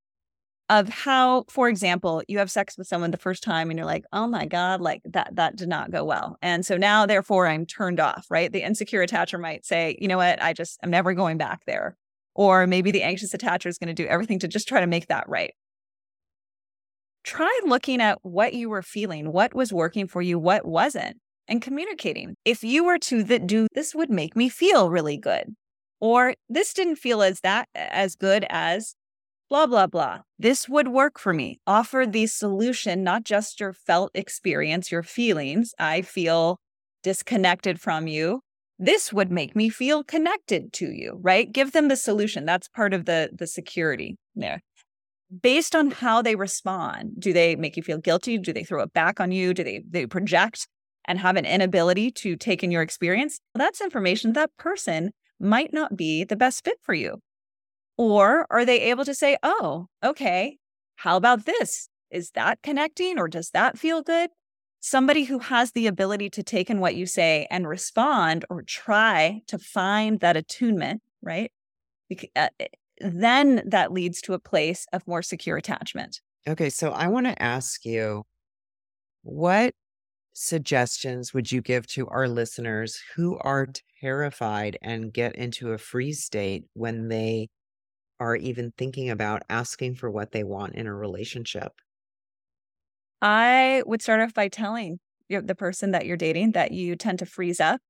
of 0.71 0.89
how, 0.89 1.45
for 1.49 1.69
example, 1.69 2.23
you 2.29 2.39
have 2.39 2.51
sex 2.51 2.79
with 2.79 2.87
someone 2.87 3.11
the 3.11 3.17
first 3.17 3.43
time 3.43 3.71
and 3.71 3.79
you're 3.79 3.85
like, 3.85 4.05
oh 4.13 4.29
my 4.29 4.47
God, 4.47 4.81
like 4.81 5.03
that, 5.05 5.35
that 5.35 5.57
did 5.57 5.69
not 5.69 5.91
go 5.91 6.05
well. 6.05 6.39
And 6.43 6.65
so 6.65 6.77
now, 6.77 7.07
therefore, 7.07 7.49
I'm 7.49 7.67
turned 7.67 7.99
off, 7.99 8.27
right? 8.31 8.53
The 8.53 8.63
insecure 8.63 9.05
attacher 9.05 9.39
might 9.39 9.67
say, 9.67 9.99
you 10.01 10.07
know 10.07 10.17
what, 10.17 10.41
I 10.41 10.53
just, 10.53 10.79
I'm 10.85 10.91
never 10.91 11.13
going 11.13 11.39
back 11.39 11.65
there. 11.67 11.97
Or 12.37 12.69
maybe 12.69 12.93
the 12.93 13.03
anxious 13.03 13.33
attacher 13.33 13.67
is 13.67 13.79
going 13.79 13.95
to 13.95 14.03
do 14.03 14.07
everything 14.07 14.39
to 14.39 14.49
just 14.49 14.69
try 14.69 14.79
to 14.81 14.87
make 14.87 15.09
that 15.09 15.29
right. 15.29 15.53
Try 17.25 17.61
looking 17.67 18.01
at 18.01 18.19
what 18.23 18.55
you 18.55 18.71
were 18.71 18.83
feeling, 18.83 19.33
what 19.33 19.53
was 19.53 19.73
working 19.73 20.07
for 20.07 20.23
you, 20.23 20.39
what 20.39 20.65
wasn't 20.65 21.17
and 21.49 21.61
communicating. 21.61 22.37
If 22.45 22.63
you 22.63 22.85
were 22.85 22.99
to 22.99 23.25
th- 23.25 23.43
do 23.45 23.67
this 23.75 23.93
would 23.93 24.09
make 24.09 24.37
me 24.37 24.49
feel 24.49 24.89
really 24.89 25.17
good. 25.17 25.57
Or 25.99 26.35
this 26.49 26.73
didn't 26.73 26.97
feel 26.97 27.23
as 27.23 27.41
that 27.41 27.69
as 27.75 28.15
good 28.15 28.47
as 28.49 28.95
blah 29.51 29.67
blah 29.67 29.87
blah. 29.87 30.21
This 30.39 30.69
would 30.69 30.89
work 30.89 31.19
for 31.19 31.33
me. 31.35 31.61
Offer 31.67 32.07
the 32.07 32.27
solution, 32.27 33.05
not 33.05 33.25
just 33.25 33.61
your 33.61 33.73
felt 33.73 34.13
experience, 34.15 34.91
your 34.91 35.03
feelings. 35.03 35.75
I 35.79 36.03
feel 36.03 36.59
disconnected 37.03 37.81
from 37.81 38.07
you. 38.07 38.41
This 38.79 39.13
would 39.13 39.31
make 39.31 39.55
me 39.55 39.69
feel 39.69 40.03
connected 40.05 40.73
to 40.75 40.87
you, 40.87 41.19
right? 41.21 41.53
Give 41.53 41.73
them 41.73 41.89
the 41.89 41.97
solution. 41.97 42.47
That's 42.47 42.69
part 42.69 42.95
of 42.95 43.05
the 43.05 43.31
the 43.37 43.47
security 43.47 44.17
there 44.35 44.61
based 45.43 45.77
on 45.77 45.91
how 45.93 46.21
they 46.21 46.35
respond 46.35 47.13
do 47.19 47.33
they 47.33 47.55
make 47.55 47.77
you 47.77 47.83
feel 47.83 47.99
guilty 47.99 48.37
do 48.37 48.53
they 48.53 48.65
throw 48.65 48.83
it 48.83 48.93
back 48.93 49.21
on 49.21 49.31
you 49.31 49.55
do 49.55 49.63
they 49.63 49.83
they 49.89 50.07
project 50.07 50.67
and 51.07 51.21
have 51.21 51.37
an 51.37 51.47
inability 51.47 52.11
to 52.11 52.37
take 52.37 52.65
in 52.65 52.71
your 52.71 52.83
experience 52.83 53.39
well, 53.55 53.65
that's 53.65 53.81
information 53.81 54.33
that 54.33 54.51
person 54.57 55.13
might 55.39 55.73
not 55.73 55.97
be 55.97 56.25
the 56.25 56.37
best 56.37 56.65
fit 56.65 56.79
for 56.83 56.95
you 56.95 57.21
or 58.01 58.47
are 58.51 58.65
they 58.65 58.81
able 58.81 59.05
to 59.05 59.15
say 59.15 59.37
oh 59.43 59.87
okay 60.03 60.57
how 60.97 61.17
about 61.17 61.47
this? 61.47 61.89
Is 62.11 62.31
that 62.33 62.61
connecting 62.63 63.19
or 63.19 63.27
does 63.27 63.51
that 63.51 63.79
feel 63.79 64.03
good? 64.03 64.29
Somebody 64.81 65.25
who 65.25 65.39
has 65.39 65.73
the 65.73 65.87
ability 65.87 66.29
to 66.31 66.43
take 66.43 66.69
in 66.69 66.79
what 66.79 66.95
you 66.95 67.07
say 67.07 67.47
and 67.51 67.67
respond 67.67 68.45
or 68.51 68.63
try 68.63 69.41
to 69.47 69.59
find 69.59 70.21
that 70.21 70.37
attunement 70.37 71.03
right? 71.23 71.53
Uh, 72.35 72.49
then 72.99 73.63
that 73.67 73.93
leads 73.93 74.21
to 74.23 74.35
a 74.35 74.39
place 74.39 74.87
of 74.93 75.07
more 75.07 75.23
secure 75.23 75.57
attachment. 75.57 76.21
Okay, 76.49 76.71
so 76.71 76.91
I 76.91 77.09
want 77.09 77.27
to 77.27 77.43
ask 77.43 77.85
you 77.85 78.25
what 79.23 79.75
suggestions 80.33 81.33
would 81.35 81.53
you 81.53 81.61
give 81.61 81.87
to 81.89 82.07
our 82.09 82.29
listeners 82.29 82.99
who 83.15 83.39
are 83.39 83.69
terrified 84.01 84.79
and 84.83 85.13
get 85.13 85.37
into 85.37 85.73
a 85.73 85.79
freeze 85.79 86.25
state 86.25 86.65
when 86.73 87.09
they 87.09 87.49
are 88.21 88.37
even 88.37 88.73
thinking 88.77 89.11
about 89.11 89.43
asking 89.49 89.95
for 89.97 90.11
what 90.11 90.31
they 90.31 90.45
want 90.45 90.75
in 90.75 90.87
a 90.87 90.95
relationship? 90.95 91.73
I 93.23 93.83
would 93.87 94.03
start 94.03 94.21
off 94.21 94.35
by 94.35 94.49
telling 94.49 95.01
the 95.29 95.55
person 95.55 95.91
that 95.93 96.07
you're 96.07 96.17
dating 96.17 96.53
that 96.53 96.73
you 96.73 96.97
tend 96.97 97.19
to 97.21 97.27
freeze 97.27 97.61
up 97.61 97.81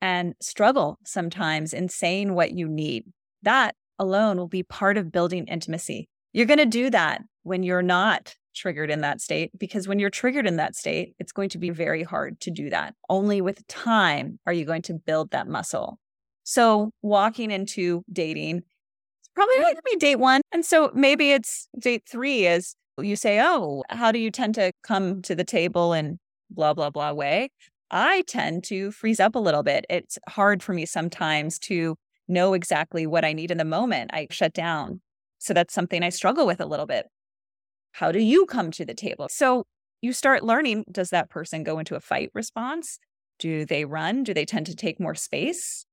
and 0.00 0.34
struggle 0.40 0.98
sometimes 1.04 1.72
in 1.72 1.88
saying 1.88 2.34
what 2.34 2.52
you 2.52 2.68
need. 2.68 3.04
That 3.42 3.74
alone 3.98 4.36
will 4.36 4.48
be 4.48 4.62
part 4.62 4.96
of 4.96 5.12
building 5.12 5.46
intimacy. 5.46 6.08
You're 6.32 6.46
going 6.46 6.58
to 6.58 6.66
do 6.66 6.90
that 6.90 7.22
when 7.42 7.62
you're 7.62 7.82
not 7.82 8.34
triggered 8.54 8.90
in 8.90 9.00
that 9.00 9.20
state 9.20 9.50
because 9.58 9.88
when 9.88 9.98
you're 9.98 10.10
triggered 10.10 10.46
in 10.46 10.56
that 10.56 10.74
state, 10.74 11.14
it's 11.18 11.32
going 11.32 11.48
to 11.50 11.58
be 11.58 11.70
very 11.70 12.02
hard 12.02 12.40
to 12.40 12.50
do 12.50 12.70
that. 12.70 12.94
Only 13.08 13.40
with 13.40 13.66
time 13.66 14.38
are 14.46 14.52
you 14.52 14.64
going 14.64 14.82
to 14.82 14.94
build 14.94 15.30
that 15.30 15.48
muscle. 15.48 15.98
So, 16.44 16.90
walking 17.02 17.50
into 17.50 18.02
dating, 18.12 18.62
probably 19.34 19.56
not 19.58 19.64
going 19.64 19.76
to 19.76 19.82
be 19.84 19.96
date 19.96 20.16
one. 20.16 20.40
And 20.52 20.64
so 20.64 20.90
maybe 20.94 21.32
it's 21.32 21.68
date 21.78 22.02
three 22.08 22.46
as 22.46 22.74
you 22.98 23.16
say, 23.16 23.40
Oh, 23.42 23.82
how 23.90 24.12
do 24.12 24.18
you 24.18 24.30
tend 24.30 24.54
to 24.56 24.72
come 24.82 25.22
to 25.22 25.34
the 25.34 25.44
table 25.44 25.92
and 25.92 26.18
blah, 26.50 26.74
blah, 26.74 26.90
blah 26.90 27.12
way? 27.12 27.50
I 27.90 28.22
tend 28.28 28.64
to 28.64 28.92
freeze 28.92 29.20
up 29.20 29.34
a 29.34 29.40
little 29.40 29.62
bit. 29.62 29.84
It's 29.90 30.18
hard 30.28 30.62
for 30.62 30.72
me 30.72 30.86
sometimes 30.86 31.58
to 31.60 31.96
know 32.28 32.54
exactly 32.54 33.06
what 33.06 33.24
I 33.24 33.32
need 33.32 33.50
in 33.50 33.58
the 33.58 33.64
moment. 33.64 34.10
I 34.12 34.28
shut 34.30 34.52
down. 34.52 35.00
So 35.38 35.54
that's 35.54 35.74
something 35.74 36.02
I 36.02 36.10
struggle 36.10 36.46
with 36.46 36.60
a 36.60 36.66
little 36.66 36.86
bit. 36.86 37.06
How 37.92 38.12
do 38.12 38.20
you 38.20 38.46
come 38.46 38.70
to 38.72 38.84
the 38.84 38.94
table? 38.94 39.28
So 39.30 39.64
you 40.00 40.12
start 40.12 40.44
learning 40.44 40.84
does 40.90 41.10
that 41.10 41.30
person 41.30 41.64
go 41.64 41.78
into 41.78 41.96
a 41.96 42.00
fight 42.00 42.30
response? 42.34 42.98
Do 43.38 43.64
they 43.64 43.84
run? 43.84 44.22
Do 44.22 44.32
they 44.34 44.44
tend 44.44 44.66
to 44.66 44.76
take 44.76 45.00
more 45.00 45.14
space? 45.14 45.84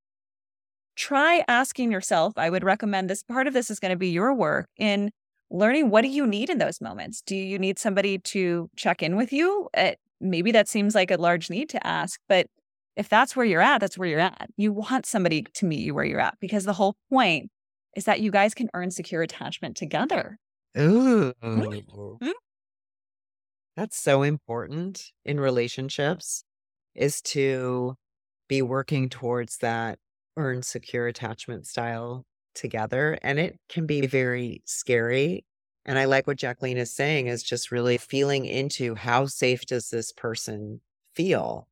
Try 0.98 1.44
asking 1.48 1.92
yourself. 1.92 2.34
I 2.38 2.50
would 2.50 2.64
recommend 2.64 3.10
this 3.10 3.22
part 3.22 3.46
of 3.46 3.54
this 3.54 3.70
is 3.70 3.80
going 3.80 3.92
to 3.92 3.98
be 3.98 4.10
your 4.10 4.34
work 4.34 4.68
in 4.78 5.12
learning 5.52 5.92
what 5.92 6.02
do 6.02 6.08
you 6.08 6.26
need 6.26 6.50
in 6.50 6.58
those 6.58 6.82
moments? 6.82 7.22
Do 7.22 7.36
you 7.36 7.60
need 7.60 7.78
somebody 7.78 8.18
to 8.18 8.70
check 8.76 9.04
in 9.04 9.16
with 9.16 9.32
you? 9.32 9.70
It, 9.76 9.80
eh, 9.80 9.96
maybe 10.20 10.52
that 10.52 10.68
seems 10.68 10.96
like 10.96 11.12
a 11.12 11.18
large 11.18 11.52
need 11.52 11.70
to 11.70 11.88
ask, 11.88 12.20
but 12.28 12.48
if 12.96 13.10
that's 13.10 13.36
where 13.36 13.46
you're 13.46 13.62
at, 13.62 13.80
that's 13.80 13.98
where 13.98 14.10
you're 14.10 14.20
at. 14.20 14.50
You 14.58 14.74
want 14.74 15.06
somebody 15.06 15.44
to 15.44 15.66
meet 15.68 15.82
you 15.82 15.94
where 15.94 16.04
you're 16.04 16.20
at 16.20 16.40
because 16.42 16.66
the 16.66 16.74
whole 16.74 16.96
point 17.12 17.52
is 17.96 18.06
that 18.06 18.20
you 18.20 18.32
guys 18.32 18.56
can 18.56 18.70
earn 18.74 18.90
secure 18.90 19.22
attachment 19.22 19.78
together. 19.78 20.40
Ooh. 20.80 21.34
Mm-hmm. 21.44 22.30
That's 23.76 23.98
so 23.98 24.24
important 24.24 25.12
in 25.24 25.40
relationships 25.40 26.44
is 26.96 27.22
to 27.22 27.96
be 28.48 28.64
working 28.64 29.10
towards 29.10 29.58
that 29.58 30.00
earn 30.38 30.64
secure 30.64 31.08
attachment 31.08 31.68
style 31.68 32.26
together. 32.56 33.20
And 33.24 33.40
it 33.40 33.58
can 33.70 33.86
be 33.86 34.08
very 34.08 34.62
scary. 34.66 35.46
And 35.86 36.00
I 36.00 36.06
like 36.06 36.28
what 36.28 36.38
Jacqueline 36.38 36.78
is 36.78 36.94
saying 36.94 37.28
is 37.28 37.44
just 37.44 37.72
really 37.72 37.98
feeling 37.98 38.46
into 38.46 38.96
how 38.96 39.26
safe 39.28 39.66
does 39.66 39.90
this 39.90 40.12
person 40.14 40.82
feel? 41.16 41.68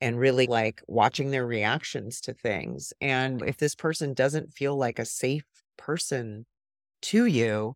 and 0.00 0.18
really 0.18 0.46
like 0.46 0.82
watching 0.88 1.30
their 1.30 1.46
reactions 1.46 2.20
to 2.22 2.34
things. 2.34 2.92
And 3.00 3.42
if 3.42 3.58
this 3.58 3.74
person 3.74 4.14
doesn't 4.14 4.52
feel 4.52 4.76
like 4.76 4.98
a 4.98 5.04
safe 5.04 5.44
person 5.76 6.46
to 7.02 7.26
you, 7.26 7.74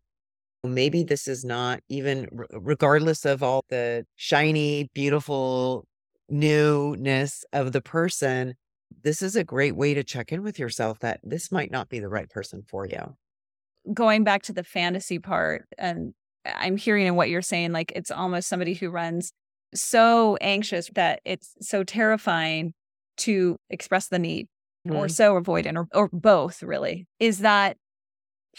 maybe 0.63 1.03
this 1.03 1.27
is 1.27 1.45
not 1.45 1.81
even 1.89 2.27
regardless 2.51 3.25
of 3.25 3.43
all 3.43 3.65
the 3.69 4.05
shiny, 4.15 4.89
beautiful 4.93 5.87
newness 6.29 7.45
of 7.53 7.71
the 7.71 7.81
person. 7.81 8.55
This 9.03 9.21
is 9.21 9.35
a 9.35 9.43
great 9.43 9.75
way 9.75 9.93
to 9.93 10.03
check 10.03 10.31
in 10.31 10.43
with 10.43 10.57
yourself 10.59 10.99
that 10.99 11.19
this 11.23 11.51
might 11.51 11.71
not 11.71 11.89
be 11.89 11.99
the 11.99 12.09
right 12.09 12.29
person 12.29 12.63
for 12.67 12.85
you. 12.85 13.15
Going 13.93 14.23
back 14.23 14.43
to 14.43 14.53
the 14.53 14.63
fantasy 14.63 15.19
part, 15.19 15.65
and 15.77 16.13
I'm 16.45 16.77
hearing 16.77 17.07
in 17.07 17.15
what 17.15 17.29
you're 17.29 17.41
saying, 17.41 17.71
like 17.71 17.91
it's 17.95 18.11
almost 18.11 18.49
somebody 18.49 18.73
who 18.73 18.89
runs 18.89 19.31
so 19.73 20.37
anxious 20.41 20.89
that 20.95 21.21
it's 21.25 21.53
so 21.61 21.83
terrifying 21.83 22.73
to 23.17 23.57
express 23.69 24.07
the 24.07 24.19
need 24.19 24.47
mm-hmm. 24.87 24.95
or 24.95 25.07
so 25.07 25.39
avoidant 25.39 25.75
or, 25.77 25.87
or 25.93 26.09
both 26.11 26.63
really 26.63 27.07
is 27.19 27.39
that 27.39 27.77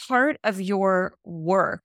part 0.08 0.38
of 0.44 0.60
your 0.60 1.14
work 1.24 1.82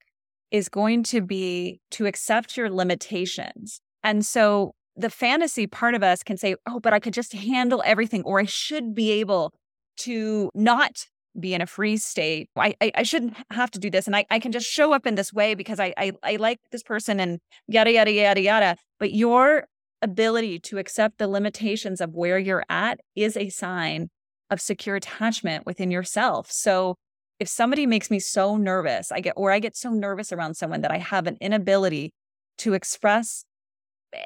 is 0.50 0.68
going 0.68 1.02
to 1.02 1.20
be 1.20 1.80
to 1.90 2.06
accept 2.06 2.56
your 2.56 2.70
limitations. 2.70 3.80
And 4.02 4.24
so 4.24 4.74
the 4.96 5.10
fantasy 5.10 5.66
part 5.66 5.94
of 5.94 6.02
us 6.02 6.22
can 6.22 6.36
say, 6.36 6.54
oh, 6.66 6.80
but 6.80 6.92
I 6.92 7.00
could 7.00 7.14
just 7.14 7.32
handle 7.32 7.82
everything, 7.84 8.22
or 8.24 8.40
I 8.40 8.44
should 8.44 8.94
be 8.94 9.10
able 9.12 9.52
to 9.98 10.50
not 10.54 11.06
be 11.38 11.54
in 11.54 11.62
a 11.62 11.66
freeze 11.66 12.04
state. 12.04 12.50
I, 12.56 12.74
I, 12.80 12.92
I 12.96 13.02
shouldn't 13.02 13.36
have 13.50 13.70
to 13.70 13.78
do 13.78 13.90
this. 13.90 14.06
And 14.06 14.14
I, 14.14 14.26
I 14.30 14.38
can 14.38 14.52
just 14.52 14.66
show 14.66 14.92
up 14.92 15.06
in 15.06 15.14
this 15.14 15.32
way 15.32 15.54
because 15.54 15.80
I, 15.80 15.94
I, 15.96 16.12
I 16.22 16.36
like 16.36 16.58
this 16.70 16.82
person 16.82 17.20
and 17.20 17.38
yada, 17.66 17.92
yada, 17.92 18.12
yada, 18.12 18.40
yada. 18.40 18.76
But 18.98 19.12
your 19.12 19.64
ability 20.02 20.58
to 20.58 20.78
accept 20.78 21.18
the 21.18 21.28
limitations 21.28 22.00
of 22.00 22.12
where 22.12 22.38
you're 22.38 22.64
at 22.68 23.00
is 23.14 23.36
a 23.36 23.48
sign 23.48 24.08
of 24.50 24.60
secure 24.60 24.96
attachment 24.96 25.64
within 25.64 25.90
yourself. 25.90 26.50
So 26.50 26.96
if 27.38 27.48
somebody 27.48 27.86
makes 27.86 28.10
me 28.10 28.18
so 28.18 28.56
nervous, 28.56 29.10
I 29.10 29.20
get, 29.20 29.32
or 29.36 29.50
I 29.50 29.58
get 29.58 29.76
so 29.76 29.90
nervous 29.90 30.32
around 30.32 30.54
someone 30.54 30.82
that 30.82 30.90
I 30.90 30.98
have 30.98 31.26
an 31.26 31.38
inability 31.40 32.12
to 32.58 32.74
express 32.74 33.44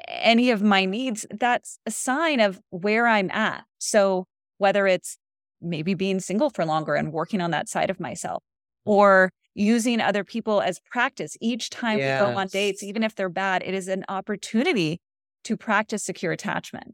any 0.07 0.51
of 0.51 0.61
my 0.61 0.85
needs, 0.85 1.25
that's 1.31 1.79
a 1.85 1.91
sign 1.91 2.39
of 2.39 2.59
where 2.69 3.07
I'm 3.07 3.31
at. 3.31 3.63
So 3.79 4.25
whether 4.57 4.87
it's 4.87 5.17
maybe 5.61 5.93
being 5.93 6.19
single 6.19 6.49
for 6.49 6.65
longer 6.65 6.95
and 6.95 7.11
working 7.11 7.41
on 7.41 7.51
that 7.51 7.69
side 7.69 7.89
of 7.89 7.99
myself 7.99 8.43
mm. 8.87 8.91
or 8.91 9.31
using 9.55 9.99
other 9.99 10.23
people 10.23 10.61
as 10.61 10.79
practice. 10.91 11.35
Each 11.41 11.69
time 11.69 11.97
yes. 11.97 12.21
we 12.21 12.27
go 12.27 12.37
on 12.37 12.47
dates 12.47 12.83
even 12.83 13.03
if 13.03 13.15
they're 13.15 13.29
bad 13.29 13.63
it 13.65 13.73
is 13.73 13.87
an 13.87 14.05
opportunity 14.07 15.01
to 15.45 15.57
practice 15.57 16.03
secure 16.03 16.31
attachment. 16.31 16.93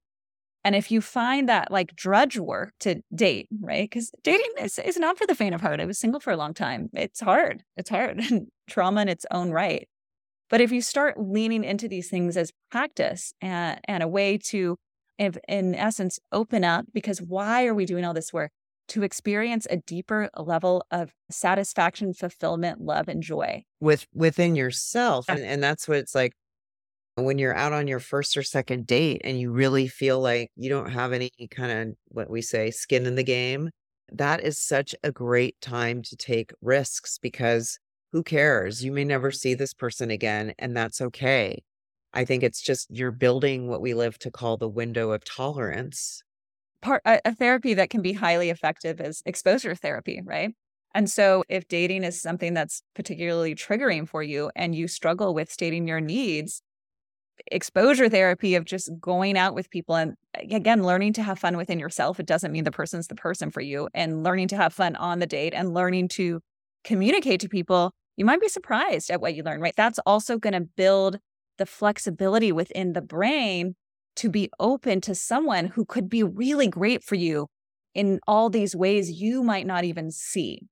And 0.65 0.75
if 0.75 0.91
you 0.91 1.01
find 1.01 1.49
that 1.49 1.71
like 1.71 1.93
drudge 1.93 2.38
work 2.38 2.73
to 2.82 3.01
date 3.13 3.49
right 3.60 3.89
because 3.89 4.12
dating 4.23 4.51
is, 4.62 4.79
is 4.79 4.97
not 4.97 5.17
for 5.17 5.27
the 5.27 5.36
faint 5.36 5.56
of 5.56 5.62
heart. 5.62 5.82
I 5.82 5.86
was 5.86 5.99
single 5.99 6.21
for 6.21 6.32
a 6.32 6.38
long 6.38 6.53
time 6.53 6.89
it's 6.93 7.19
hard. 7.19 7.63
It's 7.75 7.89
hard. 7.89 8.19
And 8.19 8.47
trauma 8.69 9.01
in 9.01 9.10
its 9.10 9.25
own 9.29 9.51
right 9.51 9.89
but 10.54 10.62
if 10.62 10.72
you 10.72 10.82
start 10.82 11.20
leaning 11.20 11.63
into 11.63 11.88
these 11.88 12.12
things 12.12 12.38
as 12.38 12.54
practice 12.70 13.34
and, 13.42 13.80
and 13.86 14.04
a 14.04 14.08
way 14.08 14.38
to 14.38 14.78
if 15.18 15.36
in 15.48 15.74
essence 15.74 16.20
open 16.32 16.63
up 16.63 16.86
because 16.94 17.20
why 17.20 17.66
are 17.66 17.74
we 17.74 17.86
doing 17.86 18.06
all 18.06 18.13
this 18.13 18.32
work? 18.32 18.52
To 18.89 19.02
experience 19.02 19.66
a 19.72 19.78
deeper 19.78 20.30
level 20.38 20.86
of 20.92 21.12
satisfaction 21.32 22.13
fulfillment 22.13 22.82
love 22.82 23.08
and 23.08 23.24
joy. 23.24 23.63
With 23.80 24.06
within 24.13 24.56
yourself 24.56 25.26
and, 25.28 25.39
and 25.39 25.63
that's 25.63 25.88
what 25.88 25.98
it's 25.98 26.13
like 26.13 26.34
when 27.16 27.39
you're 27.39 27.56
out 27.56 27.74
on 27.74 27.88
your 27.88 28.00
first 28.00 28.38
or 28.38 28.44
second 28.44 28.86
date 28.86 29.22
and 29.24 29.39
you 29.39 29.52
really 29.52 29.88
feel 29.88 30.20
like 30.20 30.52
you 30.56 30.70
don't 30.70 30.92
have 30.92 31.13
any 31.13 31.32
kind 31.50 31.72
of 31.72 31.96
what 32.10 32.30
we 32.30 32.44
say 32.44 32.70
skin 32.70 33.08
in 33.08 33.16
the 33.16 33.24
game 33.24 33.72
that 34.12 34.44
is 34.44 34.60
such 34.60 34.94
a 35.04 35.12
great 35.12 35.60
time 35.62 36.04
to 36.04 36.16
take 36.16 36.52
risks 36.62 37.18
because 37.18 37.80
who 38.13 38.23
cares 38.23 38.86
you 38.86 38.91
may 38.91 39.04
never 39.04 39.32
see 39.32 39.54
this 39.54 39.73
person 39.73 40.10
again 40.10 40.54
and 40.58 40.78
that's 40.78 41.02
okay 41.02 41.62
I 42.13 42.26
think 42.26 42.43
it's 42.43 42.62
just 42.62 42.88
you're 42.91 43.12
building 43.12 43.67
what 43.67 43.82
we 43.82 43.93
live 43.93 44.19
to 44.19 44.32
call 44.32 44.58
the 44.58 44.69
window 44.69 45.12
of 45.12 45.26
tolerance. 45.26 46.23
Part 46.82 47.02
a, 47.06 47.19
a 47.26 47.34
therapy 47.34 47.73
that 47.73 47.89
can 47.89 48.02
be 48.02 48.13
highly 48.13 48.49
effective 48.49 49.02
is 49.02 49.23
exposure 49.26 49.73
therapy, 49.73 50.21
right? 50.23 50.54
And 50.93 51.10
so 51.10 51.43
if 51.49 51.67
dating 51.67 52.04
is 52.04 52.21
something 52.21 52.54
that's 52.54 52.84
particularly 52.93 53.56
triggering 53.56 54.08
for 54.08 54.21
you 54.21 54.52
and 54.56 54.76
you 54.76 54.88
struggle 54.88 55.34
with 55.34 55.52
stating 55.52 55.88
your 55.88 55.99
needs, 55.99 56.62
exposure 57.52 58.10
therapy 58.10 58.54
of 58.54 58.63
just 58.63 58.91
going 58.99 59.36
out 59.36 59.56
with 59.56 59.71
people 59.71 59.95
and 59.95 60.13
again 60.36 60.84
learning 60.84 61.13
to 61.13 61.23
have 61.23 61.39
fun 61.39 61.58
within 61.58 61.80
yourself 61.80 62.19
it 62.19 62.28
doesn't 62.28 62.52
mean 62.52 62.63
the 62.63 62.71
person's 62.71 63.08
the 63.08 63.15
person 63.15 63.49
for 63.49 63.60
you 63.60 63.89
and 63.95 64.23
learning 64.23 64.47
to 64.47 64.56
have 64.56 64.71
fun 64.71 64.95
on 64.95 65.17
the 65.17 65.26
date 65.26 65.52
and 65.54 65.73
learning 65.73 66.08
to 66.08 66.39
communicate 66.84 67.39
to 67.39 67.49
people 67.49 67.91
you 68.17 68.26
might 68.26 68.41
be 68.41 68.47
surprised 68.47 69.10
at 69.10 69.21
what 69.21 69.36
you 69.36 69.43
learn 69.43 69.62
right 69.62 69.76
that's 69.76 69.99
also 70.06 70.38
going 70.38 70.54
to 70.54 70.62
build 70.62 71.19
the 71.58 71.65
flexibility 71.65 72.52
within 72.52 72.93
the 72.93 73.02
brain 73.02 73.76
to 74.15 74.30
be 74.30 74.49
open 74.60 75.02
to 75.02 75.15
someone 75.15 75.67
who 75.67 75.86
could 75.86 76.10
be 76.10 76.23
really 76.23 76.67
great 76.67 77.04
for 77.04 77.15
you 77.15 77.47
in 77.93 78.19
all 78.28 78.49
these 78.49 78.76
ways 78.76 79.12
you 79.12 79.43
might 79.43 79.65
not 79.65 79.84
even 79.84 80.12
see. 80.12 80.67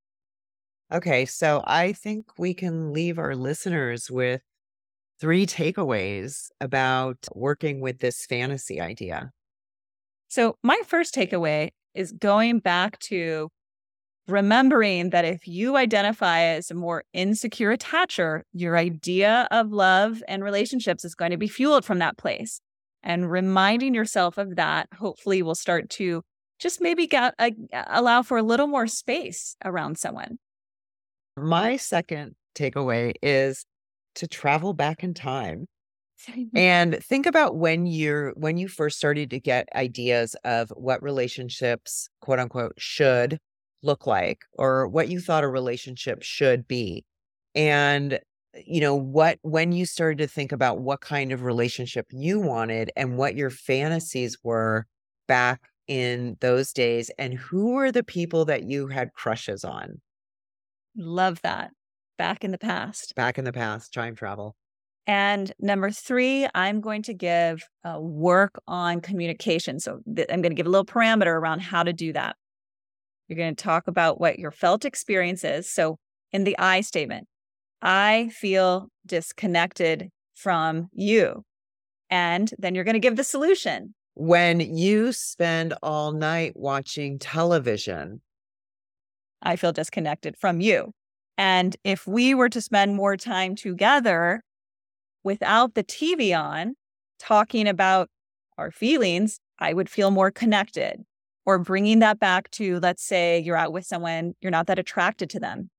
Okay, 0.92 1.26
so 1.26 1.64
I 1.66 1.94
think 1.94 2.26
we 2.38 2.54
can 2.54 2.92
leave 2.92 3.18
our 3.18 3.36
listeners 3.36 4.12
with 4.12 4.42
three 5.20 5.46
takeaways 5.46 6.50
about 6.60 7.18
working 7.34 7.80
with 7.80 8.00
this 8.00 8.26
fantasy 8.26 8.82
idea. 8.82 9.32
So, 10.28 10.58
my 10.64 10.80
first 10.88 11.14
takeaway 11.14 11.70
is 11.94 12.12
going 12.12 12.60
back 12.60 13.00
to 13.00 13.50
remembering 14.28 15.10
that 15.10 15.26
if 15.26 15.48
you 15.48 15.78
identify 15.78 16.42
as 16.42 16.72
a 16.72 16.76
more 16.76 17.04
insecure 17.14 17.76
attacher, 17.76 18.42
your 18.54 18.78
idea 18.78 19.48
of 19.52 19.72
love 19.72 20.24
and 20.28 20.44
relationships 20.44 21.04
is 21.04 21.16
going 21.16 21.32
to 21.32 21.38
be 21.38 21.48
fueled 21.48 21.86
from 21.86 22.00
that 22.00 22.18
place. 22.18 22.62
And 23.04 23.32
reminding 23.32 23.96
yourself 23.96 24.38
of 24.38 24.56
that 24.56 24.88
hopefully 24.98 25.42
will 25.42 25.56
start 25.56 25.90
to 25.92 26.22
just 26.60 26.82
maybe 26.82 27.08
get, 27.08 27.34
uh, 27.40 27.50
allow 27.88 28.22
for 28.22 28.38
a 28.38 28.44
little 28.44 28.68
more 28.68 28.86
space 28.86 29.56
around 29.66 29.98
someone. 29.98 30.38
My 31.36 31.78
second 31.78 32.36
takeaway 32.56 33.14
is 33.24 33.66
to 34.16 34.28
travel 34.28 34.74
back 34.74 35.04
in 35.04 35.14
time 35.14 35.66
and 36.56 37.04
think 37.04 37.26
about 37.26 37.56
when 37.56 37.86
you're 37.88 38.32
when 38.32 38.58
you 38.58 38.68
first 38.68 38.98
started 38.98 39.30
to 39.32 39.40
get 39.40 39.68
ideas 39.74 40.36
of 40.44 40.70
what 40.76 41.02
relationships 41.02 42.10
quote 42.20 42.38
unquote 42.40 42.74
should 42.78 43.40
look 43.84 44.06
like 44.08 44.40
or 44.54 44.88
what 44.88 45.10
you 45.10 45.20
thought 45.20 45.44
a 45.44 45.48
relationship 45.48 46.22
should 46.22 46.68
be. 46.68 47.06
And 47.56 48.20
you 48.66 48.82
know 48.82 48.96
what 48.96 49.40
when 49.44 49.72
you 49.72 49.86
started 49.86 50.18
to 50.18 50.28
think 50.28 50.52
about 50.52 50.82
what 50.82 51.02
kind 51.02 51.32
of 51.32 51.44
relationship 51.44 52.08
you 52.12 52.40
wanted 52.40 52.92
and 52.96 53.18
what 53.18 53.36
your 53.36 53.50
fantasies 53.50 54.38
were 54.44 54.86
back 55.28 55.62
in 55.88 56.38
those 56.42 56.74
days 56.74 57.10
and 57.18 57.34
who 57.34 57.74
were 57.74 57.92
the 57.92 58.04
people 58.04 58.46
that 58.46 58.64
you 58.64 58.88
had 58.88 59.14
crushes 59.14 59.64
on? 59.64 60.02
Love 60.98 61.42
that. 61.44 61.72
Back 62.18 62.44
in 62.44 62.52
the 62.52 62.58
past. 62.58 63.14
Back 63.16 63.38
in 63.38 63.46
the 63.46 63.54
past 63.54 63.94
time 63.94 64.16
travel. 64.16 64.56
And 65.08 65.52
number 65.60 65.90
three, 65.90 66.48
I'm 66.54 66.80
going 66.80 67.02
to 67.04 67.14
give 67.14 67.64
uh, 67.84 68.00
work 68.00 68.62
on 68.68 69.02
communication. 69.02 69.80
So 69.80 70.00
th- 70.16 70.28
I'm 70.32 70.42
going 70.42 70.52
to 70.52 70.56
give 70.56 70.68
a 70.68 70.70
little 70.70 70.86
parameter 70.86 71.28
around 71.28 71.62
how 71.62 71.84
to 71.84 71.92
do 71.92 72.14
that. 72.14 72.36
You're 73.32 73.38
going 73.38 73.56
to 73.56 73.64
talk 73.64 73.88
about 73.88 74.20
what 74.20 74.40
your 74.40 74.52
felt 74.52 74.84
experience 74.84 75.46
is. 75.46 75.72
So 75.72 75.98
in 76.34 76.44
the 76.44 76.60
I 76.60 76.82
statement, 76.82 77.30
I 77.82 78.30
feel 78.34 78.90
disconnected 79.06 80.10
from 80.36 80.90
you. 80.92 81.46
And 82.10 82.54
then 82.58 82.76
you're 82.76 82.84
going 82.84 82.96
to 82.96 83.00
give 83.00 83.16
the 83.16 83.24
solution. 83.24 83.96
When 84.16 84.60
you 84.60 85.14
spend 85.14 85.74
all 85.82 86.12
night 86.12 86.58
watching 86.58 87.20
television, 87.20 88.20
I 89.42 89.56
feel 89.56 89.72
disconnected 89.72 90.36
from 90.38 90.60
you. 90.60 90.92
And 91.38 91.78
if 91.86 92.06
we 92.06 92.34
were 92.34 92.50
to 92.50 92.60
spend 92.60 92.98
more 92.98 93.16
time 93.16 93.56
together 93.56 94.44
without 95.24 95.74
the 95.74 95.86
TV 95.86 96.38
on, 96.38 96.76
talking 97.18 97.66
about 97.66 98.10
our 98.58 98.72
feelings, 98.72 99.40
I 99.58 99.72
would 99.72 99.90
feel 99.90 100.12
more 100.12 100.32
connected 100.32 101.06
or 101.46 101.60
bringing 101.60 102.00
that 102.00 102.20
back 102.20 102.50
to, 102.52 102.80
let's 102.80 103.04
say 103.04 103.40
you're 103.40 103.58
out 103.58 103.74
with 103.74 103.86
someone, 103.86 104.34
you're 104.42 104.52
not 104.52 104.68
that 104.68 104.80
attracted 104.80 105.30
to 105.32 105.40
them. 105.40 105.70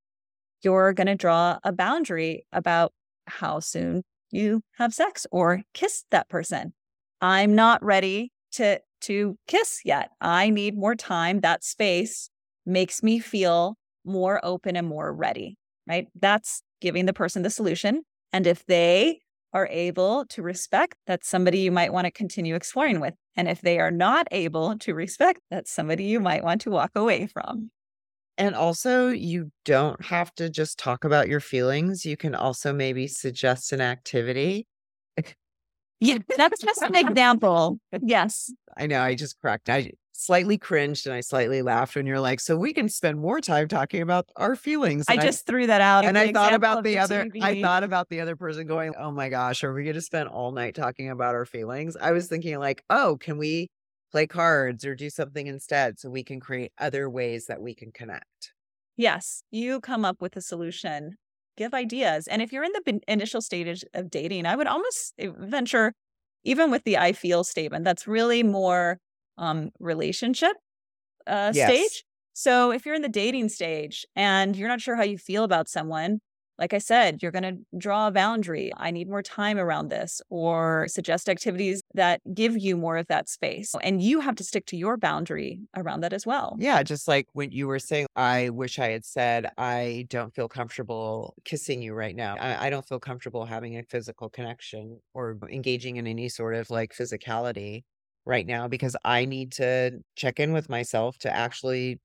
You're 0.63 0.93
going 0.93 1.07
to 1.07 1.15
draw 1.15 1.59
a 1.65 1.73
boundary 1.73 2.47
about 2.53 2.93
how 3.27 3.61
soon 3.61 4.03
you 4.31 4.63
have 4.79 4.95
sex 4.95 5.27
or 5.31 5.63
kiss 5.75 6.05
that 6.11 6.29
person. 6.29 6.73
I'm 7.21 7.55
not 7.55 7.85
ready 7.85 8.33
to 8.53 8.81
to 9.03 9.37
kiss 9.49 9.81
yet. 9.85 10.11
I 10.21 10.51
need 10.51 10.77
more 10.77 10.95
time. 10.95 11.41
That 11.41 11.65
space 11.65 12.31
makes 12.65 13.03
me 13.03 13.19
feel 13.19 13.77
more 14.05 14.41
open 14.45 14.77
and 14.77 14.87
more 14.87 15.13
ready, 15.13 15.59
right? 15.89 16.07
That's 16.21 16.63
giving 16.81 17.07
the 17.07 17.13
person 17.13 17.43
the 17.43 17.51
solution. 17.51 18.03
And 18.33 18.47
if 18.47 18.65
they 18.67 19.21
are 19.53 19.69
able 19.71 20.25
to 20.27 20.43
respect, 20.43 20.95
that's 21.07 21.29
somebody 21.29 21.59
you 21.61 21.73
might 21.73 21.93
want 21.93 22.07
to 22.07 22.11
continue 22.11 22.55
exploring 22.55 23.01
with. 23.01 23.15
And 23.37 23.49
if 23.49 23.61
they 23.61 23.79
are 23.79 23.91
not 23.91 24.29
able 24.31 24.79
to 24.79 24.95
respect, 24.95 25.41
that's 25.51 25.71
somebody 25.71 26.05
you 26.05 26.21
might 26.21 26.45
want 26.45 26.61
to 26.63 26.71
walk 26.71 26.93
away 26.95 27.27
from. 27.27 27.71
And 28.39 28.55
also, 28.55 29.09
you 29.09 29.51
don't 29.65 30.05
have 30.07 30.35
to 30.37 30.49
just 30.49 30.79
talk 30.79 31.05
about 31.05 31.29
your 31.29 31.41
feelings. 31.41 32.05
You 32.07 32.17
can 32.17 32.35
also 32.35 32.73
maybe 32.73 33.07
suggest 33.07 33.73
an 33.73 33.81
activity. 33.81 34.67
yeah, 36.01 36.19
that's 36.37 36.63
just 36.63 36.83
an 36.83 36.95
example. 36.95 37.79
Yes. 38.01 38.53
I 38.77 38.87
know. 38.87 39.03
I 39.03 39.15
just 39.15 39.39
cracked. 39.39 39.69
I 39.69 39.93
slightly 40.25 40.59
cringed 40.59 41.07
and 41.07 41.15
I 41.15 41.21
slightly 41.21 41.63
laughed 41.63 41.97
when 41.97 42.07
you're 42.07 42.21
like, 42.21 42.41
so 42.41 42.57
we 42.57 42.73
can 42.73 42.89
spend 42.89 43.19
more 43.19 43.41
time 43.41 43.69
talking 43.69 44.01
about 44.03 44.29
our 44.37 44.57
feelings. 44.57 45.05
And 45.09 45.19
I 45.19 45.23
just 45.23 45.49
I, 45.49 45.51
threw 45.51 45.67
that 45.67 45.81
out. 45.81 46.05
And 46.05 46.17
I 46.17 46.33
thought 46.33 46.55
about 46.55 46.85
the, 46.85 46.95
the 46.95 46.99
other, 46.99 47.25
TV. 47.25 47.43
I 47.43 47.61
thought 47.61 47.83
about 47.83 48.09
the 48.09 48.21
other 48.21 48.37
person 48.37 48.67
going, 48.67 48.95
oh 48.99 49.11
my 49.11 49.29
gosh, 49.29 49.65
are 49.65 49.73
we 49.73 49.85
going 49.85 49.95
to 49.95 50.01
spend 50.01 50.29
all 50.29 50.53
night 50.53 50.75
talking 50.75 51.11
about 51.11 51.35
our 51.35 51.45
feelings? 51.45 51.97
I 52.01 52.13
was 52.13 52.29
thinking 52.29 52.59
like, 52.59 52.85
oh, 52.89 53.17
can 53.21 53.39
we 53.39 53.69
play 54.13 54.27
cards 54.27 54.85
or 54.85 54.95
do 54.95 55.11
something 55.11 55.47
instead 55.47 55.99
so 55.99 56.11
we 56.11 56.23
can 56.23 56.39
create 56.39 56.73
other 56.79 57.11
ways 57.11 57.47
that 57.47 57.61
we 57.61 57.75
can 57.75 57.91
connect? 57.91 58.53
Yes, 58.97 59.43
you 59.51 59.81
come 59.81 60.05
up 60.05 60.21
with 60.21 60.37
a 60.37 60.43
solution, 60.43 61.17
give 61.57 61.75
ideas. 61.75 62.29
And 62.29 62.43
if 62.43 62.53
you're 62.53 62.65
in 62.65 62.73
the 62.73 63.01
initial 63.09 63.41
stage 63.41 63.85
of 63.95 64.11
dating, 64.11 64.47
I 64.47 64.55
would 64.55 64.67
almost 64.67 65.15
eh, 65.19 65.31
venture, 65.37 65.95
even 66.45 66.71
with 66.71 66.85
the 66.85 66.99
I 66.99 67.13
feel 67.13 67.43
statement, 67.43 67.85
that's 67.85 68.07
really 68.07 68.43
more 68.43 68.99
um, 69.39 69.71
relationship 69.79 70.57
uh, 71.27 71.53
yes. 71.55 71.69
stage. 71.69 72.05
So 72.35 72.71
if 72.71 72.87
you're 72.87 72.95
in 72.95 73.03
the 73.03 73.09
dating 73.09 73.51
stage 73.51 74.07
and 74.17 74.57
you're 74.57 74.69
not 74.69 74.81
sure 74.81 74.97
how 74.97 75.03
you 75.03 75.19
feel 75.19 75.45
about 75.45 75.69
someone, 75.69 76.21
like 76.59 76.75
I 76.75 76.79
said, 76.79 77.23
you're 77.23 77.33
going 77.33 77.43
to 77.43 77.79
draw 77.79 78.07
a 78.07 78.11
boundary. 78.13 78.73
I 78.77 78.91
need 78.91 79.09
more 79.09 79.23
time 79.23 79.59
around 79.59 79.89
this, 79.89 80.21
or 80.29 80.87
suggest 80.87 81.29
activities 81.29 81.83
that 81.95 82.21
give 82.35 82.57
you 82.57 82.77
more 82.77 82.99
of 82.99 83.09
that 83.09 83.29
space. 83.29 83.75
And 83.83 84.01
you 84.01 84.21
have 84.21 84.37
to 84.37 84.45
stick 84.45 84.67
to 84.67 84.77
your 84.77 84.97
boundary 84.97 85.61
around 85.77 86.03
that 86.03 86.13
as 86.13 86.25
well. 86.25 86.57
Yeah. 86.61 86.83
Just 86.83 87.09
like 87.09 87.27
when 87.33 87.51
you 87.51 87.67
were 87.67 87.79
saying, 87.79 88.07
I 88.15 88.51
wish 88.51 88.79
I 88.79 88.91
had 88.91 89.05
said, 89.05 89.51
I 89.59 90.07
don't 90.09 90.33
feel 90.35 90.47
comfortable 90.47 91.35
kissing 91.45 91.83
you 91.83 91.95
right 91.95 92.15
now. 92.15 92.37
I, 92.39 92.67
I 92.67 92.71
don't 92.71 92.87
feel 92.87 93.01
comfortable 93.01 93.45
having 93.45 93.77
a 93.79 93.83
physical 93.83 94.29
connection 94.29 95.01
or 95.15 95.39
engaging 95.51 95.97
in 95.97 96.07
any 96.07 96.29
sort 96.29 96.55
of 96.55 96.71
like 96.71 96.95
physicality 96.95 97.83
right 98.25 98.47
now 98.47 98.69
because 98.69 98.97
I 99.05 99.25
need 99.25 99.53
to 99.53 100.01
check 100.17 100.41
in 100.41 100.53
with 100.53 100.69
myself 100.69 101.19
to 101.19 101.35
actually 101.35 102.01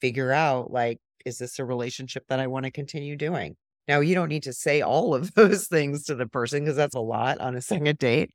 figure 0.00 0.32
out 0.32 0.70
like, 0.70 0.98
is 1.24 1.38
this 1.38 1.58
a 1.58 1.64
relationship 1.64 2.24
that 2.28 2.40
I 2.40 2.46
want 2.46 2.64
to 2.64 2.70
continue 2.70 3.16
doing? 3.16 3.56
Now, 3.88 4.00
you 4.00 4.14
don't 4.14 4.28
need 4.28 4.44
to 4.44 4.52
say 4.52 4.80
all 4.80 5.14
of 5.14 5.34
those 5.34 5.66
things 5.66 6.04
to 6.04 6.14
the 6.14 6.26
person 6.26 6.60
because 6.60 6.76
that's 6.76 6.94
a 6.94 7.00
lot 7.00 7.40
on 7.40 7.56
a 7.56 7.60
second 7.60 7.98
date, 7.98 8.30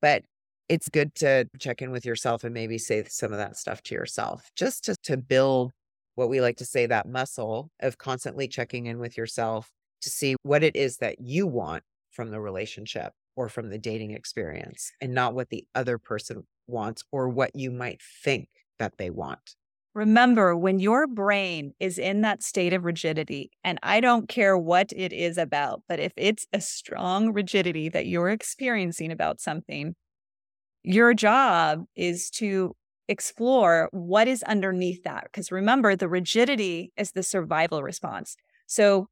but 0.00 0.22
it's 0.68 0.88
good 0.88 1.14
to 1.16 1.46
check 1.58 1.82
in 1.82 1.90
with 1.90 2.06
yourself 2.06 2.44
and 2.44 2.54
maybe 2.54 2.78
say 2.78 3.04
some 3.08 3.32
of 3.32 3.38
that 3.38 3.56
stuff 3.56 3.82
to 3.82 3.94
yourself 3.94 4.50
just 4.56 4.84
to, 4.84 4.96
to 5.04 5.16
build 5.16 5.72
what 6.14 6.28
we 6.28 6.40
like 6.40 6.56
to 6.56 6.64
say 6.64 6.86
that 6.86 7.08
muscle 7.08 7.70
of 7.80 7.98
constantly 7.98 8.48
checking 8.48 8.86
in 8.86 8.98
with 8.98 9.16
yourself 9.16 9.68
to 10.00 10.08
see 10.08 10.36
what 10.42 10.62
it 10.62 10.76
is 10.76 10.98
that 10.98 11.20
you 11.20 11.46
want 11.46 11.82
from 12.10 12.30
the 12.30 12.40
relationship 12.40 13.12
or 13.36 13.48
from 13.48 13.70
the 13.70 13.78
dating 13.78 14.12
experience 14.12 14.92
and 15.00 15.12
not 15.12 15.34
what 15.34 15.50
the 15.50 15.66
other 15.74 15.98
person 15.98 16.46
wants 16.66 17.02
or 17.12 17.28
what 17.28 17.54
you 17.54 17.70
might 17.70 18.00
think 18.22 18.48
that 18.78 18.98
they 18.98 19.10
want. 19.10 19.54
Remember, 19.94 20.56
when 20.56 20.80
your 20.80 21.06
brain 21.06 21.72
is 21.78 21.98
in 21.98 22.22
that 22.22 22.42
state 22.42 22.72
of 22.72 22.84
rigidity, 22.84 23.52
and 23.62 23.78
I 23.82 24.00
don't 24.00 24.28
care 24.28 24.58
what 24.58 24.92
it 24.94 25.12
is 25.12 25.38
about, 25.38 25.82
but 25.88 26.00
if 26.00 26.12
it's 26.16 26.48
a 26.52 26.60
strong 26.60 27.32
rigidity 27.32 27.88
that 27.90 28.06
you're 28.06 28.30
experiencing 28.30 29.12
about 29.12 29.40
something, 29.40 29.94
your 30.82 31.14
job 31.14 31.84
is 31.94 32.28
to 32.30 32.74
explore 33.08 33.88
what 33.92 34.26
is 34.26 34.42
underneath 34.42 35.04
that. 35.04 35.24
Because 35.24 35.52
remember, 35.52 35.94
the 35.94 36.08
rigidity 36.08 36.92
is 36.96 37.12
the 37.12 37.22
survival 37.22 37.82
response. 37.82 38.36
So, 38.66 39.08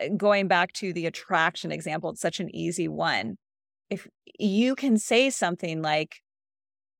uh, 0.00 0.08
going 0.16 0.46
back 0.46 0.72
to 0.74 0.92
the 0.92 1.06
attraction 1.06 1.72
example, 1.72 2.10
it's 2.10 2.20
such 2.20 2.38
an 2.38 2.54
easy 2.54 2.86
one. 2.86 3.36
If 3.92 4.08
you 4.38 4.74
can 4.74 4.96
say 4.96 5.30
something 5.30 5.82
like, 5.82 6.16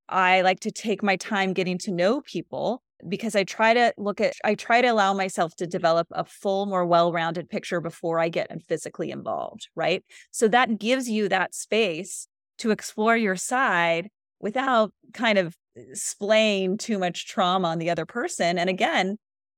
I 0.09 0.43
like 0.43 0.61
to 0.61 0.71
take 0.71 1.03
my 1.03 1.17
time 1.17 1.55
getting 1.55 1.79
to 1.79 1.91
know 1.91 2.21
people 2.21 2.83
because 3.09 3.35
I 3.35 3.45
try 3.45 3.73
to 3.75 3.95
look 3.97 4.21
at, 4.21 4.35
I 4.45 4.55
try 4.55 4.83
to 4.83 4.89
allow 4.89 5.15
myself 5.15 5.55
to 5.57 5.67
develop 5.67 6.07
a 6.11 6.25
full, 6.25 6.67
more 6.67 6.85
well 6.85 7.13
rounded 7.13 7.49
picture 7.49 7.81
before 7.81 8.19
I 8.19 8.29
get 8.29 8.51
physically 8.69 9.11
involved. 9.11 9.69
Right. 9.75 10.05
So 10.31 10.49
that 10.49 10.79
gives 10.79 11.09
you 11.09 11.29
that 11.29 11.55
space 11.55 12.29
to 12.59 12.71
explore 12.71 13.17
your 13.17 13.37
side 13.37 14.11
without 14.39 14.93
kind 15.15 15.39
of 15.39 15.57
uh, 15.79 15.83
splaying 15.95 16.77
too 16.77 16.99
much 16.99 17.27
trauma 17.27 17.69
on 17.69 17.79
the 17.79 17.91
other 17.91 18.05
person. 18.07 18.59
And 18.59 18.69
again, 18.69 19.17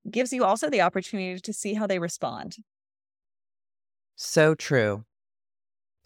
gives 0.09 0.32
you 0.32 0.45
also 0.45 0.70
the 0.70 0.82
opportunity 0.82 1.41
to 1.41 1.53
see 1.53 1.74
how 1.74 1.87
they 1.87 1.99
respond. 1.99 2.57
So 4.16 4.55
true. 4.55 5.05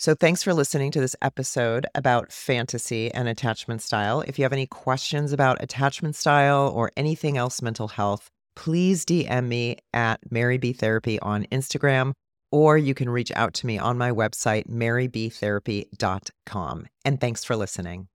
So, 0.01 0.15
thanks 0.15 0.45
for 0.45 0.55
listening 0.55 0.93
to 0.93 1.01
this 1.01 1.17
episode 1.23 1.85
about 1.93 2.31
fantasy 2.31 3.13
and 3.13 3.29
attachment 3.29 3.83
style. 3.83 4.21
If 4.21 4.39
you 4.39 4.45
have 4.45 4.53
any 4.53 4.69
questions 4.69 5.33
about 5.33 5.61
attachment 5.61 6.15
style 6.15 6.73
or 6.73 6.93
anything 6.97 7.37
else 7.37 7.61
mental 7.61 7.89
health, 7.89 8.31
please 8.55 9.05
DM 9.05 9.49
me 9.49 9.79
at 9.93 10.21
Mary 10.31 10.57
B 10.57 10.73
Therapy 10.73 11.19
on 11.19 11.47
Instagram, 11.47 12.13
or 12.53 12.79
you 12.79 12.95
can 12.95 13.11
reach 13.11 13.33
out 13.33 13.55
to 13.55 13.67
me 13.67 13.77
on 13.77 13.99
my 13.99 14.13
website, 14.13 14.69
marybtherapy.com. 14.69 16.87
And 17.05 17.21
thanks 17.21 17.43
for 17.43 17.57
listening. 17.57 18.07